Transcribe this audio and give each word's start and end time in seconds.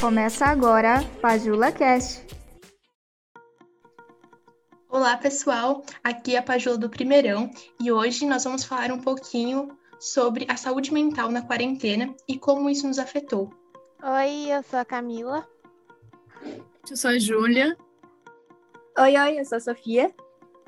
Começa 0.00 0.44
agora 0.44 1.02
Pajula 1.22 1.72
Cast. 1.72 2.22
Olá, 4.90 5.16
pessoal. 5.16 5.82
Aqui 6.04 6.36
é 6.36 6.38
a 6.38 6.42
Pajula 6.42 6.76
do 6.76 6.90
Primeirão 6.90 7.50
e 7.80 7.90
hoje 7.90 8.26
nós 8.26 8.44
vamos 8.44 8.62
falar 8.62 8.92
um 8.92 9.00
pouquinho 9.00 9.76
sobre 9.98 10.44
a 10.50 10.56
saúde 10.56 10.92
mental 10.92 11.30
na 11.30 11.40
quarentena 11.40 12.14
e 12.28 12.38
como 12.38 12.68
isso 12.68 12.86
nos 12.86 12.98
afetou. 12.98 13.50
Oi, 14.02 14.52
eu 14.52 14.62
sou 14.62 14.78
a 14.78 14.84
Camila. 14.84 15.48
Eu 16.90 16.96
sou 16.96 17.12
a 17.12 17.18
Júlia. 17.18 17.74
Oi, 18.98 19.16
oi, 19.16 19.40
eu 19.40 19.44
sou 19.46 19.56
a 19.56 19.60
Sofia. 19.60 20.14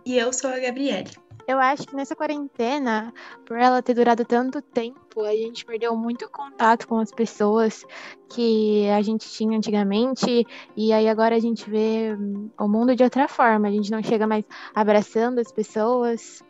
E 0.07 0.17
eu 0.17 0.32
sou 0.32 0.49
a 0.49 0.58
Gabriele. 0.58 1.11
Eu 1.49 1.59
acho 1.59 1.87
que 1.87 1.96
nessa 1.96 2.15
quarentena, 2.15 3.11
por 3.46 3.57
ela 3.57 3.81
ter 3.81 3.95
durado 3.95 4.22
tanto 4.22 4.61
tempo, 4.61 5.22
a 5.25 5.32
gente 5.32 5.64
perdeu 5.64 5.96
muito 5.96 6.29
contato 6.29 6.86
com 6.86 6.99
as 6.99 7.11
pessoas 7.11 7.86
que 8.29 8.86
a 8.91 9.00
gente 9.00 9.27
tinha 9.31 9.57
antigamente, 9.57 10.46
e 10.77 10.93
aí 10.93 11.08
agora 11.08 11.35
a 11.35 11.39
gente 11.39 11.69
vê 11.71 12.14
o 12.61 12.69
mundo 12.69 12.95
de 12.95 13.03
outra 13.03 13.27
forma. 13.27 13.67
A 13.67 13.71
gente 13.71 13.91
não 13.91 14.03
chega 14.03 14.27
mais 14.27 14.45
abraçando 14.75 15.39
as 15.39 15.50
pessoas, 15.50 16.43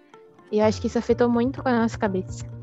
e 0.50 0.58
eu 0.58 0.64
acho 0.64 0.80
que 0.80 0.88
isso 0.88 0.98
afetou 0.98 1.28
muito 1.28 1.62
com 1.62 1.69
a 1.69 1.83
nossa 1.83 1.96
cabeça. 1.96 2.57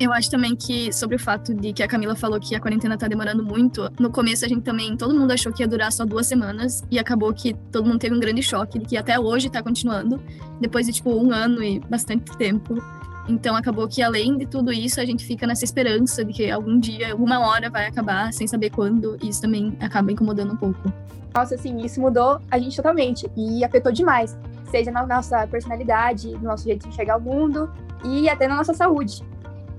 Eu 0.00 0.14
acho 0.14 0.30
também 0.30 0.56
que, 0.56 0.90
sobre 0.94 1.16
o 1.16 1.18
fato 1.18 1.52
de 1.52 1.74
que 1.74 1.82
a 1.82 1.86
Camila 1.86 2.16
falou 2.16 2.40
que 2.40 2.54
a 2.54 2.60
quarentena 2.60 2.96
tá 2.96 3.06
demorando 3.06 3.44
muito, 3.44 3.86
no 4.00 4.10
começo 4.10 4.46
a 4.46 4.48
gente 4.48 4.62
também, 4.62 4.96
todo 4.96 5.14
mundo 5.14 5.30
achou 5.30 5.52
que 5.52 5.62
ia 5.62 5.68
durar 5.68 5.92
só 5.92 6.06
duas 6.06 6.26
semanas, 6.26 6.82
e 6.90 6.98
acabou 6.98 7.34
que 7.34 7.52
todo 7.70 7.84
mundo 7.84 7.98
teve 7.98 8.16
um 8.16 8.18
grande 8.18 8.42
choque, 8.42 8.78
de 8.78 8.86
que 8.86 8.96
até 8.96 9.20
hoje 9.20 9.50
tá 9.50 9.62
continuando, 9.62 10.18
depois 10.58 10.86
de, 10.86 10.92
tipo, 10.94 11.10
um 11.10 11.30
ano 11.30 11.62
e 11.62 11.80
bastante 11.80 12.34
tempo. 12.38 12.82
Então 13.28 13.54
acabou 13.54 13.86
que, 13.86 14.02
além 14.02 14.38
de 14.38 14.46
tudo 14.46 14.72
isso, 14.72 14.98
a 15.02 15.04
gente 15.04 15.22
fica 15.22 15.46
nessa 15.46 15.66
esperança 15.66 16.24
de 16.24 16.32
que 16.32 16.50
algum 16.50 16.78
dia, 16.80 17.12
alguma 17.12 17.38
hora 17.38 17.68
vai 17.68 17.86
acabar, 17.86 18.32
sem 18.32 18.46
saber 18.46 18.70
quando, 18.70 19.18
e 19.22 19.28
isso 19.28 19.42
também 19.42 19.76
acaba 19.80 20.10
incomodando 20.10 20.54
um 20.54 20.56
pouco. 20.56 20.90
Nossa, 21.34 21.56
assim, 21.56 21.76
isso 21.84 22.00
mudou 22.00 22.40
a 22.50 22.58
gente 22.58 22.74
totalmente, 22.74 23.30
e 23.36 23.62
afetou 23.62 23.92
demais, 23.92 24.34
seja 24.70 24.90
na 24.90 25.06
nossa 25.06 25.46
personalidade, 25.46 26.30
no 26.38 26.44
nosso 26.44 26.64
jeito 26.64 26.84
de 26.84 26.88
enxergar 26.88 27.18
o 27.18 27.20
mundo, 27.20 27.70
e 28.02 28.30
até 28.30 28.48
na 28.48 28.56
nossa 28.56 28.72
saúde 28.72 29.22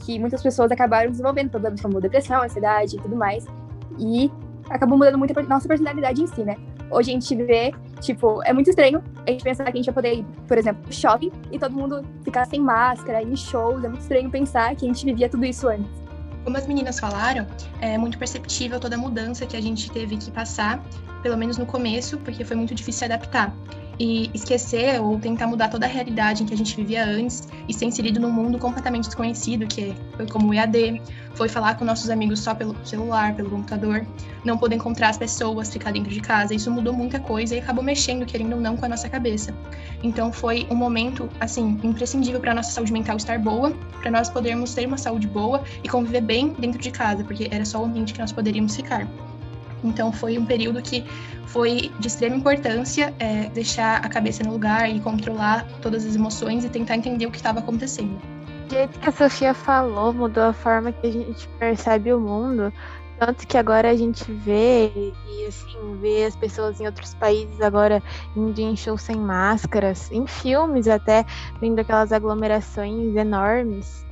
que 0.05 0.19
muitas 0.19 0.41
pessoas 0.41 0.71
acabaram 0.71 1.09
desenvolvendo 1.11 1.49
problemas 1.49 1.81
como 1.81 1.99
depressão, 2.01 2.43
ansiedade 2.43 2.95
e 2.95 2.99
tudo 2.99 3.15
mais. 3.15 3.45
E 3.99 4.31
acabou 4.69 4.97
mudando 4.97 5.17
muito 5.17 5.37
a 5.37 5.43
nossa 5.43 5.67
personalidade 5.67 6.21
em 6.21 6.27
si, 6.27 6.43
né? 6.43 6.55
Hoje 6.89 7.11
a 7.11 7.13
gente 7.13 7.35
vê, 7.35 7.73
tipo, 8.01 8.41
é 8.43 8.51
muito 8.51 8.69
estranho 8.69 9.01
a 9.25 9.31
gente 9.31 9.43
pensar 9.43 9.63
que 9.65 9.71
a 9.71 9.75
gente 9.75 9.87
ia 9.87 9.93
poder 9.93 10.15
ir, 10.15 10.25
por 10.47 10.57
exemplo, 10.57 10.91
shopping 10.91 11.31
e 11.51 11.57
todo 11.57 11.73
mundo 11.73 12.03
ficar 12.23 12.45
sem 12.45 12.59
máscara, 12.59 13.21
em 13.21 13.35
shows. 13.35 13.83
É 13.83 13.87
muito 13.87 14.01
estranho 14.01 14.29
pensar 14.29 14.75
que 14.75 14.85
a 14.85 14.87
gente 14.87 15.05
vivia 15.05 15.29
tudo 15.29 15.45
isso 15.45 15.67
antes. 15.67 15.89
Como 16.43 16.57
as 16.57 16.67
meninas 16.67 16.99
falaram, 16.99 17.45
é 17.79 17.97
muito 17.97 18.17
perceptível 18.17 18.79
toda 18.79 18.95
a 18.95 18.97
mudança 18.97 19.45
que 19.45 19.55
a 19.55 19.61
gente 19.61 19.91
teve 19.91 20.17
que 20.17 20.31
passar, 20.31 20.83
pelo 21.21 21.37
menos 21.37 21.57
no 21.57 21.65
começo, 21.65 22.17
porque 22.17 22.43
foi 22.43 22.57
muito 22.57 22.73
difícil 22.73 22.99
se 22.99 23.05
adaptar 23.05 23.53
e 23.99 24.29
esquecer 24.33 24.99
ou 25.01 25.19
tentar 25.19 25.47
mudar 25.47 25.69
toda 25.69 25.85
a 25.85 25.89
realidade 25.89 26.43
em 26.43 26.45
que 26.45 26.53
a 26.53 26.57
gente 26.57 26.75
vivia 26.75 27.05
antes 27.05 27.47
e 27.67 27.73
ser 27.73 27.85
inserido 27.85 28.19
num 28.19 28.31
mundo 28.31 28.57
completamente 28.57 29.05
desconhecido, 29.05 29.67
que 29.67 29.93
foi 30.15 30.27
como 30.27 30.49
o 30.49 30.53
EAD, 30.53 31.01
foi 31.35 31.47
falar 31.47 31.75
com 31.75 31.85
nossos 31.85 32.09
amigos 32.09 32.39
só 32.39 32.53
pelo 32.53 32.75
celular, 32.85 33.35
pelo 33.35 33.49
computador, 33.49 34.05
não 34.43 34.57
poder 34.57 34.75
encontrar 34.75 35.09
as 35.09 35.17
pessoas, 35.17 35.71
ficar 35.71 35.91
dentro 35.91 36.11
de 36.11 36.19
casa. 36.19 36.53
Isso 36.53 36.69
mudou 36.71 36.93
muita 36.93 37.19
coisa 37.19 37.55
e 37.55 37.59
acabou 37.59 37.83
mexendo, 37.83 38.25
querendo 38.25 38.53
ou 38.53 38.61
não, 38.61 38.75
com 38.75 38.85
a 38.85 38.89
nossa 38.89 39.07
cabeça. 39.09 39.53
Então 40.03 40.31
foi 40.31 40.67
um 40.69 40.75
momento, 40.75 41.29
assim, 41.39 41.79
imprescindível 41.83 42.39
para 42.39 42.53
nossa 42.53 42.71
saúde 42.71 42.91
mental 42.91 43.17
estar 43.17 43.39
boa, 43.39 43.71
para 44.01 44.11
nós 44.11 44.29
podermos 44.29 44.73
ter 44.73 44.85
uma 44.85 44.97
saúde 44.97 45.27
boa 45.27 45.63
e 45.83 45.89
conviver 45.89 46.21
bem 46.21 46.49
dentro 46.59 46.79
de 46.79 46.91
casa, 46.91 47.23
porque 47.23 47.47
era 47.51 47.65
só 47.65 47.81
o 47.81 47.85
ambiente 47.85 48.13
que 48.13 48.19
nós 48.19 48.31
poderíamos 48.31 48.75
ficar. 48.75 49.07
Então 49.83 50.11
foi 50.11 50.37
um 50.37 50.45
período 50.45 50.81
que 50.81 51.03
foi 51.45 51.91
de 51.99 52.07
extrema 52.07 52.35
importância 52.35 53.13
é, 53.19 53.49
deixar 53.49 53.97
a 53.97 54.09
cabeça 54.09 54.43
no 54.43 54.51
lugar 54.51 54.89
e 54.89 54.99
controlar 54.99 55.67
todas 55.81 56.05
as 56.05 56.15
emoções 56.15 56.63
e 56.63 56.69
tentar 56.69 56.95
entender 56.95 57.25
o 57.25 57.31
que 57.31 57.37
estava 57.37 57.59
acontecendo. 57.59 58.19
O 58.67 58.69
jeito 58.73 58.99
que 58.99 59.09
a 59.09 59.11
Sofia 59.11 59.53
falou 59.53 60.13
mudou 60.13 60.43
a 60.43 60.53
forma 60.53 60.91
que 60.91 61.07
a 61.07 61.11
gente 61.11 61.47
percebe 61.59 62.13
o 62.13 62.19
mundo, 62.19 62.71
tanto 63.19 63.45
que 63.45 63.57
agora 63.57 63.91
a 63.91 63.95
gente 63.95 64.31
vê 64.31 64.91
e 64.95 65.45
assim 65.45 65.97
vê 65.99 66.25
as 66.25 66.35
pessoas 66.35 66.79
em 66.79 66.85
outros 66.85 67.13
países 67.13 67.61
agora 67.61 68.01
indo 68.35 68.59
em 68.59 68.75
shows 68.75 69.01
sem 69.01 69.15
máscaras, 69.15 70.09
em 70.11 70.25
filmes 70.25 70.87
até 70.87 71.25
vendo 71.59 71.79
aquelas 71.79 72.11
aglomerações 72.11 73.15
enormes. 73.15 74.05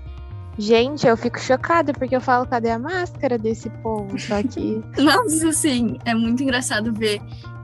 Gente, 0.59 1.08
eu 1.08 1.16
fico 1.16 1.40
chocada 1.40 1.94
porque 1.94 2.14
eu 2.14 2.20
falo, 2.20 2.46
cadê 2.46 2.70
a 2.70 2.78
máscara 2.78 3.38
desse 3.38 3.70
povo? 3.81 4.20
Só 4.20 4.44
que. 4.44 4.84
Nossa, 5.02 5.47
assim, 5.47 5.97
é 6.03 6.14
muito 6.14 6.44
engraçado 6.44 6.92
ver 6.92 7.22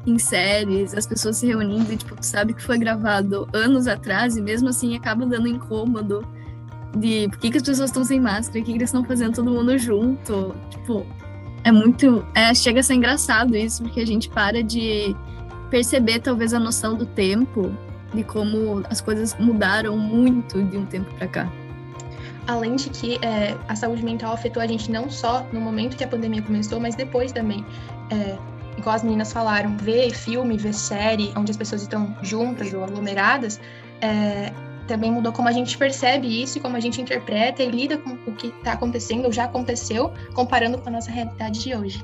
em 0.08 0.18
séries 0.18 0.94
as 0.94 1.06
pessoas 1.06 1.36
se 1.36 1.46
reunindo 1.46 1.92
e, 1.92 1.98
tipo, 1.98 2.16
sabe 2.22 2.54
que 2.54 2.64
foi 2.64 2.78
gravado 2.78 3.50
anos 3.52 3.86
atrás 3.86 4.38
e 4.38 4.42
mesmo 4.42 4.70
assim 4.70 4.96
acaba 4.96 5.26
dando 5.26 5.46
incômodo 5.46 6.26
de 6.96 7.28
por 7.28 7.38
que, 7.40 7.52
que 7.52 7.58
as 7.58 7.64
pessoas 7.64 7.90
estão 7.90 8.06
sem 8.06 8.22
máscara, 8.22 8.62
o 8.62 8.64
que, 8.64 8.72
que 8.72 8.78
eles 8.78 8.88
estão 8.88 9.04
fazendo 9.04 9.36
todo 9.36 9.52
mundo 9.52 9.78
junto. 9.78 10.56
Tipo, 10.70 11.06
é 11.66 11.74
muito. 11.74 12.26
É, 12.34 12.54
chega 12.54 12.80
a 12.80 12.84
ser 12.84 12.94
engraçado 12.94 13.58
isso, 13.58 13.84
porque 13.84 14.00
a 14.00 14.08
gente 14.08 14.30
para 14.30 14.64
de 14.64 15.14
perceber 15.70 16.20
talvez 16.20 16.54
a 16.54 16.60
noção 16.60 16.96
do 16.96 17.06
tempo, 17.06 17.76
de 18.14 18.24
como 18.24 18.86
as 18.90 19.02
coisas 19.02 19.36
mudaram 19.38 19.98
muito 19.98 20.64
de 20.64 20.78
um 20.78 20.86
tempo 20.86 21.14
para 21.16 21.28
cá 21.28 21.65
além 22.48 22.76
de 22.76 22.90
que 22.90 23.16
é, 23.22 23.58
a 23.68 23.76
saúde 23.76 24.04
mental 24.04 24.34
afetou 24.34 24.62
a 24.62 24.68
gente 24.68 24.92
não 24.92 25.10
só 25.10 25.46
no 25.52 25.60
momento 25.60 25.98
que 25.98 26.04
a 26.04 26.08
pandemia 26.08 26.42
começou, 26.42 26.80
mas 26.80 26.96
depois 26.96 27.32
também. 27.32 27.66
É, 28.12 28.38
igual 28.78 28.96
as 28.96 29.04
meninas 29.04 29.32
falaram, 29.32 29.76
ver 29.78 30.12
filme, 30.12 30.58
ver 30.58 30.74
série, 30.74 31.32
onde 31.36 31.52
as 31.52 31.58
pessoas 31.58 31.82
estão 31.82 32.16
juntas 32.22 32.74
ou 32.74 32.84
aglomeradas, 32.84 33.60
é, 34.02 34.52
também 34.88 35.12
mudou 35.12 35.32
como 35.32 35.48
a 35.48 35.52
gente 35.52 35.78
percebe 35.78 36.44
isso 36.44 36.60
como 36.60 36.76
a 36.76 36.80
gente 36.80 37.02
interpreta 37.02 37.64
e 37.64 37.70
lida 37.70 37.98
com 37.98 38.12
o 38.12 38.34
que 38.34 38.48
está 38.48 38.74
acontecendo 38.74 39.26
ou 39.26 39.32
já 39.32 39.46
aconteceu, 39.46 40.12
comparando 40.34 40.78
com 40.78 40.90
a 40.90 40.92
nossa 40.92 41.10
realidade 41.10 41.60
de 41.60 41.76
hoje. 41.76 42.04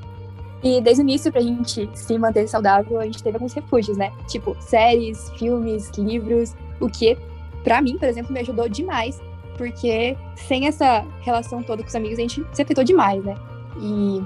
E 0.62 0.80
desde 0.80 1.02
o 1.02 1.04
início, 1.04 1.30
pra 1.30 1.40
gente 1.40 1.90
se 1.92 2.18
manter 2.18 2.48
saudável, 2.48 3.00
a 3.00 3.04
gente 3.04 3.22
teve 3.22 3.36
alguns 3.36 3.52
refúgios, 3.52 3.96
né? 3.96 4.12
Tipo, 4.28 4.56
séries, 4.60 5.28
filmes, 5.36 5.90
livros, 5.98 6.54
o 6.80 6.88
que, 6.88 7.18
para 7.64 7.82
mim, 7.82 7.98
por 7.98 8.08
exemplo, 8.08 8.32
me 8.32 8.40
ajudou 8.40 8.68
demais 8.68 9.20
porque 9.62 10.16
sem 10.34 10.66
essa 10.66 11.04
relação 11.20 11.62
toda 11.62 11.84
com 11.84 11.88
os 11.88 11.94
amigos, 11.94 12.18
a 12.18 12.22
gente 12.22 12.44
se 12.52 12.62
afetou 12.62 12.82
demais, 12.82 13.24
né? 13.24 13.36
E 13.80 14.20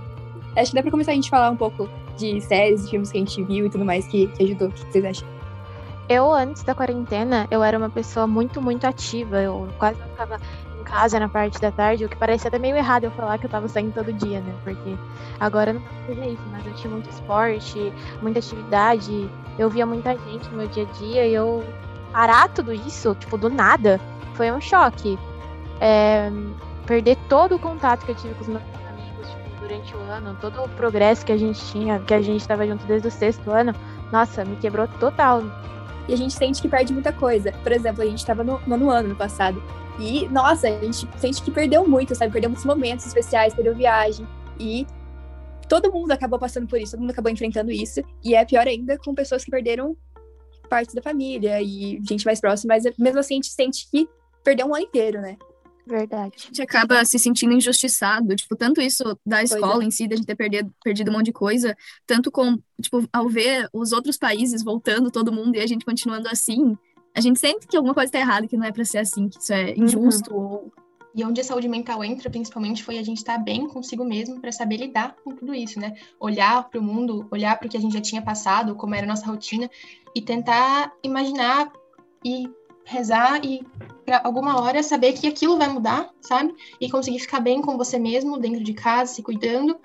acho 0.56 0.70
que 0.70 0.76
dá 0.76 0.80
pra 0.80 0.90
começar 0.90 1.12
a 1.12 1.14
gente 1.14 1.28
falar 1.28 1.50
um 1.50 1.56
pouco 1.56 1.90
de 2.16 2.40
séries 2.40 2.86
e 2.86 2.90
filmes 2.90 3.12
que 3.12 3.18
a 3.18 3.20
gente 3.20 3.42
viu 3.42 3.66
e 3.66 3.70
tudo 3.70 3.84
mais 3.84 4.06
que, 4.06 4.28
que 4.28 4.44
ajudou. 4.44 4.68
O 4.68 4.72
que 4.72 4.80
vocês 4.90 5.04
acham? 5.04 5.28
Eu, 6.08 6.32
antes 6.32 6.62
da 6.62 6.74
quarentena, 6.74 7.46
eu 7.50 7.62
era 7.62 7.76
uma 7.76 7.90
pessoa 7.90 8.26
muito, 8.26 8.62
muito 8.62 8.86
ativa. 8.86 9.42
Eu 9.42 9.68
quase 9.78 10.00
não 10.00 10.08
ficava 10.08 10.40
em 10.80 10.84
casa 10.84 11.20
na 11.20 11.28
parte 11.28 11.60
da 11.60 11.70
tarde, 11.70 12.06
o 12.06 12.08
que 12.08 12.16
parece 12.16 12.48
até 12.48 12.58
meio 12.58 12.74
errado 12.74 13.04
eu 13.04 13.10
falar 13.10 13.36
que 13.36 13.44
eu 13.44 13.50
tava 13.50 13.68
saindo 13.68 13.92
todo 13.92 14.10
dia, 14.14 14.40
né? 14.40 14.54
Porque 14.64 14.96
agora 15.38 15.74
não 15.74 15.82
fazer 16.06 16.28
isso, 16.28 16.42
mas 16.50 16.66
eu 16.66 16.72
tinha 16.76 16.90
muito 16.90 17.10
esporte, 17.10 17.92
muita 18.22 18.38
atividade, 18.38 19.28
eu 19.58 19.68
via 19.68 19.84
muita 19.84 20.16
gente 20.16 20.48
no 20.48 20.56
meu 20.56 20.68
dia 20.68 20.84
a 20.84 20.92
dia 20.98 21.26
e 21.26 21.34
eu 21.34 21.62
parar 22.10 22.48
tudo 22.48 22.72
isso, 22.72 23.14
tipo, 23.16 23.36
do 23.36 23.50
nada, 23.50 24.00
foi 24.36 24.52
um 24.52 24.60
choque. 24.60 25.18
É, 25.80 26.30
perder 26.86 27.16
todo 27.28 27.56
o 27.56 27.58
contato 27.58 28.04
que 28.06 28.12
eu 28.12 28.14
tive 28.14 28.34
com 28.34 28.42
os 28.42 28.48
meus 28.48 28.62
amigos 28.62 29.28
tipo, 29.28 29.60
durante 29.60 29.96
o 29.96 30.00
ano, 30.00 30.36
todo 30.40 30.62
o 30.62 30.68
progresso 30.70 31.26
que 31.26 31.32
a 31.32 31.36
gente 31.36 31.60
tinha, 31.66 31.98
que 32.00 32.14
a 32.14 32.22
gente 32.22 32.40
estava 32.40 32.66
junto 32.66 32.86
desde 32.86 33.08
o 33.08 33.10
sexto 33.10 33.50
ano, 33.50 33.74
nossa, 34.12 34.44
me 34.44 34.56
quebrou 34.56 34.86
total. 34.86 35.42
E 36.08 36.14
a 36.14 36.16
gente 36.16 36.32
sente 36.34 36.62
que 36.62 36.68
perde 36.68 36.92
muita 36.92 37.12
coisa. 37.12 37.50
Por 37.50 37.72
exemplo, 37.72 38.02
a 38.02 38.06
gente 38.06 38.18
estava 38.18 38.44
no 38.44 38.90
ano 38.90 39.08
no 39.08 39.16
passado. 39.16 39.60
E, 39.98 40.28
nossa, 40.28 40.68
a 40.68 40.80
gente 40.80 41.08
sente 41.18 41.42
que 41.42 41.50
perdeu 41.50 41.88
muito, 41.88 42.14
sabe? 42.14 42.30
Perdeu 42.30 42.50
muitos 42.50 42.64
momentos 42.64 43.06
especiais, 43.06 43.54
perdeu 43.54 43.74
viagem. 43.74 44.26
E 44.60 44.86
todo 45.68 45.92
mundo 45.92 46.12
acabou 46.12 46.38
passando 46.38 46.68
por 46.68 46.78
isso, 46.78 46.92
todo 46.92 47.00
mundo 47.00 47.10
acabou 47.10 47.32
enfrentando 47.32 47.72
isso. 47.72 48.00
E 48.22 48.34
é 48.34 48.44
pior 48.44 48.68
ainda 48.68 48.96
com 48.98 49.14
pessoas 49.14 49.44
que 49.44 49.50
perderam 49.50 49.96
partes 50.68 50.94
da 50.94 51.02
família 51.02 51.60
e 51.62 52.00
gente 52.02 52.24
mais 52.24 52.40
próxima, 52.40 52.74
mas 52.74 52.84
mesmo 52.98 53.20
assim 53.20 53.34
a 53.34 53.36
gente 53.36 53.52
sente 53.52 53.88
que 53.90 54.08
perdeu 54.46 54.66
um 54.66 54.74
ano 54.76 54.84
inteiro, 54.84 55.20
né? 55.20 55.36
Verdade. 55.84 56.34
A 56.36 56.40
gente 56.40 56.62
acaba 56.62 57.04
se 57.04 57.18
sentindo 57.18 57.52
injustiçado, 57.52 58.34
tipo, 58.36 58.54
tanto 58.54 58.80
isso 58.80 59.18
da 59.26 59.42
escola 59.42 59.82
é. 59.82 59.86
em 59.86 59.90
si, 59.90 60.06
da 60.06 60.14
gente 60.14 60.26
ter 60.26 60.36
perdido, 60.36 60.72
perdido 60.84 61.10
um 61.10 61.14
monte 61.14 61.26
de 61.26 61.32
coisa, 61.32 61.76
tanto 62.06 62.30
com, 62.30 62.56
tipo, 62.80 63.08
ao 63.12 63.28
ver 63.28 63.68
os 63.72 63.92
outros 63.92 64.16
países 64.16 64.62
voltando, 64.62 65.10
todo 65.10 65.32
mundo, 65.32 65.56
e 65.56 65.60
a 65.60 65.66
gente 65.66 65.84
continuando 65.84 66.28
assim, 66.28 66.76
a 67.14 67.20
gente 67.20 67.40
sente 67.40 67.66
que 67.66 67.76
alguma 67.76 67.94
coisa 67.94 68.10
tá 68.10 68.18
errada, 68.18 68.46
que 68.46 68.56
não 68.56 68.64
é 68.64 68.72
para 68.72 68.84
ser 68.84 68.98
assim, 68.98 69.28
que 69.28 69.40
isso 69.40 69.52
é 69.52 69.74
uhum. 69.76 69.84
injusto. 69.84 70.32
Uhum. 70.32 70.42
Ou... 70.42 70.72
E 71.14 71.24
onde 71.24 71.40
a 71.40 71.44
saúde 71.44 71.68
mental 71.68 72.04
entra, 72.04 72.30
principalmente, 72.30 72.84
foi 72.84 72.98
a 72.98 73.02
gente 73.02 73.18
estar 73.18 73.38
tá 73.38 73.42
bem 73.42 73.66
consigo 73.66 74.04
mesmo 74.04 74.40
para 74.40 74.52
saber 74.52 74.76
lidar 74.76 75.16
com 75.24 75.34
tudo 75.34 75.54
isso, 75.54 75.80
né? 75.80 75.94
Olhar 76.20 76.68
para 76.68 76.78
o 76.78 76.82
mundo, 76.82 77.26
olhar 77.30 77.58
para 77.58 77.66
o 77.66 77.70
que 77.70 77.76
a 77.76 77.80
gente 77.80 77.94
já 77.94 78.00
tinha 78.00 78.22
passado, 78.22 78.76
como 78.76 78.94
era 78.94 79.06
a 79.06 79.08
nossa 79.08 79.26
rotina, 79.26 79.70
e 80.14 80.20
tentar 80.20 80.92
imaginar 81.02 81.72
e 82.24 82.48
rezar 82.84 83.44
e 83.44 83.66
para 84.06 84.22
alguma 84.24 84.62
hora 84.62 84.82
saber 84.82 85.12
que 85.12 85.26
aquilo 85.26 85.58
vai 85.58 85.68
mudar, 85.68 86.08
sabe? 86.22 86.54
E 86.80 86.88
conseguir 86.88 87.18
ficar 87.18 87.40
bem 87.40 87.60
com 87.60 87.76
você 87.76 87.98
mesmo 87.98 88.38
dentro 88.38 88.62
de 88.62 88.72
casa, 88.72 89.12
se 89.12 89.22
cuidando 89.22 89.78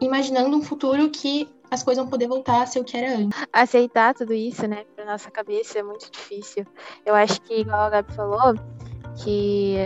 imaginando 0.00 0.56
um 0.56 0.62
futuro 0.62 1.10
que 1.10 1.48
as 1.70 1.82
coisas 1.82 2.02
vão 2.02 2.10
poder 2.10 2.26
voltar 2.26 2.62
a 2.62 2.66
ser 2.66 2.80
o 2.80 2.84
que 2.84 2.96
era 2.96 3.16
antes. 3.16 3.38
Aceitar 3.52 4.14
tudo 4.14 4.32
isso, 4.32 4.66
né, 4.66 4.84
pra 4.96 5.04
nossa 5.04 5.30
cabeça 5.30 5.78
é 5.78 5.82
muito 5.82 6.10
difícil. 6.10 6.66
Eu 7.04 7.14
acho 7.14 7.40
que, 7.42 7.60
igual 7.60 7.82
a 7.82 7.90
Gabi 7.90 8.12
falou, 8.12 8.54
que 9.22 9.76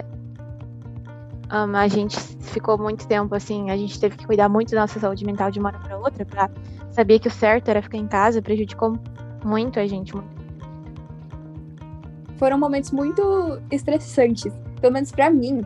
um, 1.52 1.76
a 1.76 1.88
gente 1.88 2.18
ficou 2.40 2.78
muito 2.78 3.06
tempo 3.06 3.34
assim, 3.34 3.70
a 3.70 3.76
gente 3.76 4.00
teve 4.00 4.16
que 4.16 4.26
cuidar 4.26 4.48
muito 4.48 4.70
da 4.70 4.82
nossa 4.82 4.98
saúde 4.98 5.26
mental 5.26 5.50
de 5.50 5.58
uma 5.58 5.68
hora 5.68 5.78
para 5.78 5.98
outra, 5.98 6.24
para 6.24 6.50
saber 6.90 7.18
que 7.18 7.28
o 7.28 7.30
certo 7.30 7.68
era 7.68 7.82
ficar 7.82 7.98
em 7.98 8.06
casa, 8.06 8.40
prejudicou 8.40 8.96
muito 9.44 9.78
a 9.78 9.86
gente. 9.86 10.14
Muito. 10.14 10.33
Foram 12.36 12.58
momentos 12.58 12.90
muito 12.90 13.60
estressantes, 13.70 14.52
pelo 14.80 14.92
menos 14.92 15.10
para 15.10 15.30
mim. 15.30 15.64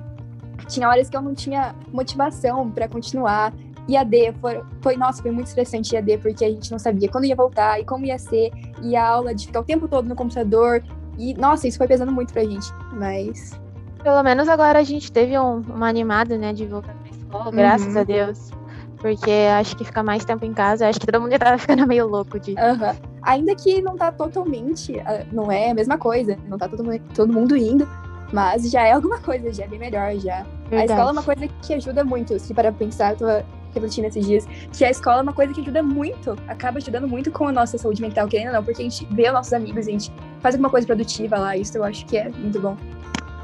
Tinha 0.67 0.89
horas 0.89 1.09
que 1.09 1.17
eu 1.17 1.23
não 1.23 1.35
tinha 1.35 1.75
motivação 1.93 2.71
para 2.71 2.89
continuar. 2.89 3.53
E 3.87 3.97
a 3.97 4.05
D 4.05 4.35
foi, 4.41 4.61
foi, 4.83 4.97
nossa, 4.97 5.23
foi 5.23 5.31
muito 5.31 5.47
estressante 5.47 5.97
a 5.97 6.01
D, 6.01 6.19
porque 6.19 6.45
a 6.45 6.51
gente 6.51 6.71
não 6.71 6.79
sabia 6.79 7.09
quando 7.09 7.25
ia 7.25 7.35
voltar 7.35 7.81
e 7.81 7.85
como 7.85 8.05
ia 8.05 8.19
ser, 8.19 8.51
e 8.83 8.95
a 8.95 9.07
aula 9.07 9.35
de 9.35 9.47
ficar 9.47 9.61
o 9.61 9.65
tempo 9.65 9.89
todo 9.89 10.07
no 10.07 10.15
computador. 10.15 10.85
E, 11.17 11.33
nossa, 11.35 11.67
isso 11.67 11.79
foi 11.79 11.89
pesando 11.89 12.13
muito 12.13 12.33
pra 12.33 12.45
gente. 12.45 12.71
Mas 12.93 13.59
pelo 14.03 14.23
menos 14.23 14.49
agora 14.49 14.79
a 14.79 14.83
gente 14.83 15.11
teve 15.11 15.39
um, 15.39 15.61
uma 15.61 15.89
animada, 15.89 16.39
né, 16.39 16.53
de 16.53 16.65
voltar 16.67 16.95
pra 16.95 17.11
escola, 17.11 17.47
uhum. 17.47 17.51
graças 17.53 17.97
a 17.97 18.05
Deus. 18.05 18.51
Porque 18.99 19.31
acho 19.31 19.77
que 19.77 19.85
ficar 19.85 20.03
mais 20.03 20.25
tempo 20.25 20.45
em 20.45 20.53
casa, 20.53 20.89
acho 20.89 20.99
que 20.99 21.07
todo 21.07 21.21
mundo 21.21 21.31
já 21.31 21.39
tava 21.39 21.59
ficando 21.59 21.87
meio 21.87 22.07
louco 22.07 22.39
de. 22.41 22.53
Uhum. 22.53 23.18
Ainda 23.29 23.55
que 23.55 23.83
não 23.83 23.95
tá 23.95 24.11
totalmente, 24.11 24.99
ah, 25.01 25.23
não 25.31 25.53
é 25.53 25.71
a 25.71 25.75
mesma 25.75 25.99
coisa, 25.99 26.39
não 26.49 26.57
tá 26.57 26.67
todo, 26.67 26.83
todo 27.15 27.31
mundo 27.31 27.55
indo, 27.55 27.87
mas 28.33 28.71
já 28.71 28.87
é 28.87 28.93
alguma 28.93 29.21
coisa, 29.21 29.53
já 29.53 29.65
é 29.65 29.69
bem 29.69 29.79
melhor, 29.79 30.15
já. 30.17 30.47
Verdade. 30.71 30.81
A 30.81 30.85
escola 30.85 31.11
é 31.11 31.13
uma 31.13 31.23
coisa 31.23 31.49
que 31.61 31.75
ajuda 31.75 32.03
muito, 32.05 32.39
se 32.39 32.55
para 32.55 32.73
pensar, 32.73 33.13
eu 33.13 33.17
tô 33.19 33.27
refletindo 33.75 34.07
esses 34.07 34.25
dias, 34.25 34.47
que 34.73 34.83
a 34.83 34.91
escola 34.91 35.19
é 35.19 35.23
uma 35.23 35.35
coisa 35.35 35.53
que 35.53 35.61
ajuda 35.61 35.83
muito, 35.83 36.39
acaba 36.49 36.79
ajudando 36.79 37.07
muito 37.07 37.31
com 37.31 37.49
a 37.49 37.53
nossa 37.53 37.77
saúde 37.77 38.01
mental, 38.01 38.27
querendo 38.29 38.47
ou 38.47 38.55
não, 38.55 38.65
porque 38.65 38.81
a 38.81 38.85
gente 38.85 39.07
vê 39.11 39.27
os 39.27 39.35
nossos 39.35 39.53
amigos, 39.53 39.87
a 39.87 39.91
gente 39.91 40.11
faz 40.41 40.55
alguma 40.55 40.71
coisa 40.71 40.87
produtiva 40.87 41.39
lá, 41.39 41.55
isso 41.55 41.77
eu 41.77 41.85
acho 41.85 42.07
que 42.07 42.17
é 42.17 42.31
muito 42.31 42.59
bom. 42.59 42.79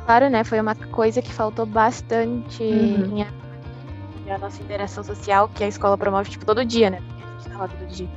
Claro, 0.07 0.31
né? 0.31 0.45
Foi 0.45 0.59
uma 0.59 0.75
coisa 0.75 1.21
que 1.21 1.31
faltou 1.31 1.67
bastante 1.67 2.63
uhum. 2.63 3.19
em 3.19 4.33
a 4.33 4.39
nossa 4.39 4.63
interação 4.63 5.05
social, 5.05 5.51
que 5.55 5.63
a 5.63 5.69
escola 5.69 5.99
promove, 5.99 6.31
tipo, 6.31 6.47
todo 6.47 6.65
dia, 6.65 6.89
né? 6.89 7.03
a 7.03 7.39
gente 7.39 7.51
tá 7.51 7.59
lá 7.59 7.69
todo 7.69 7.87
dia. 7.89 8.09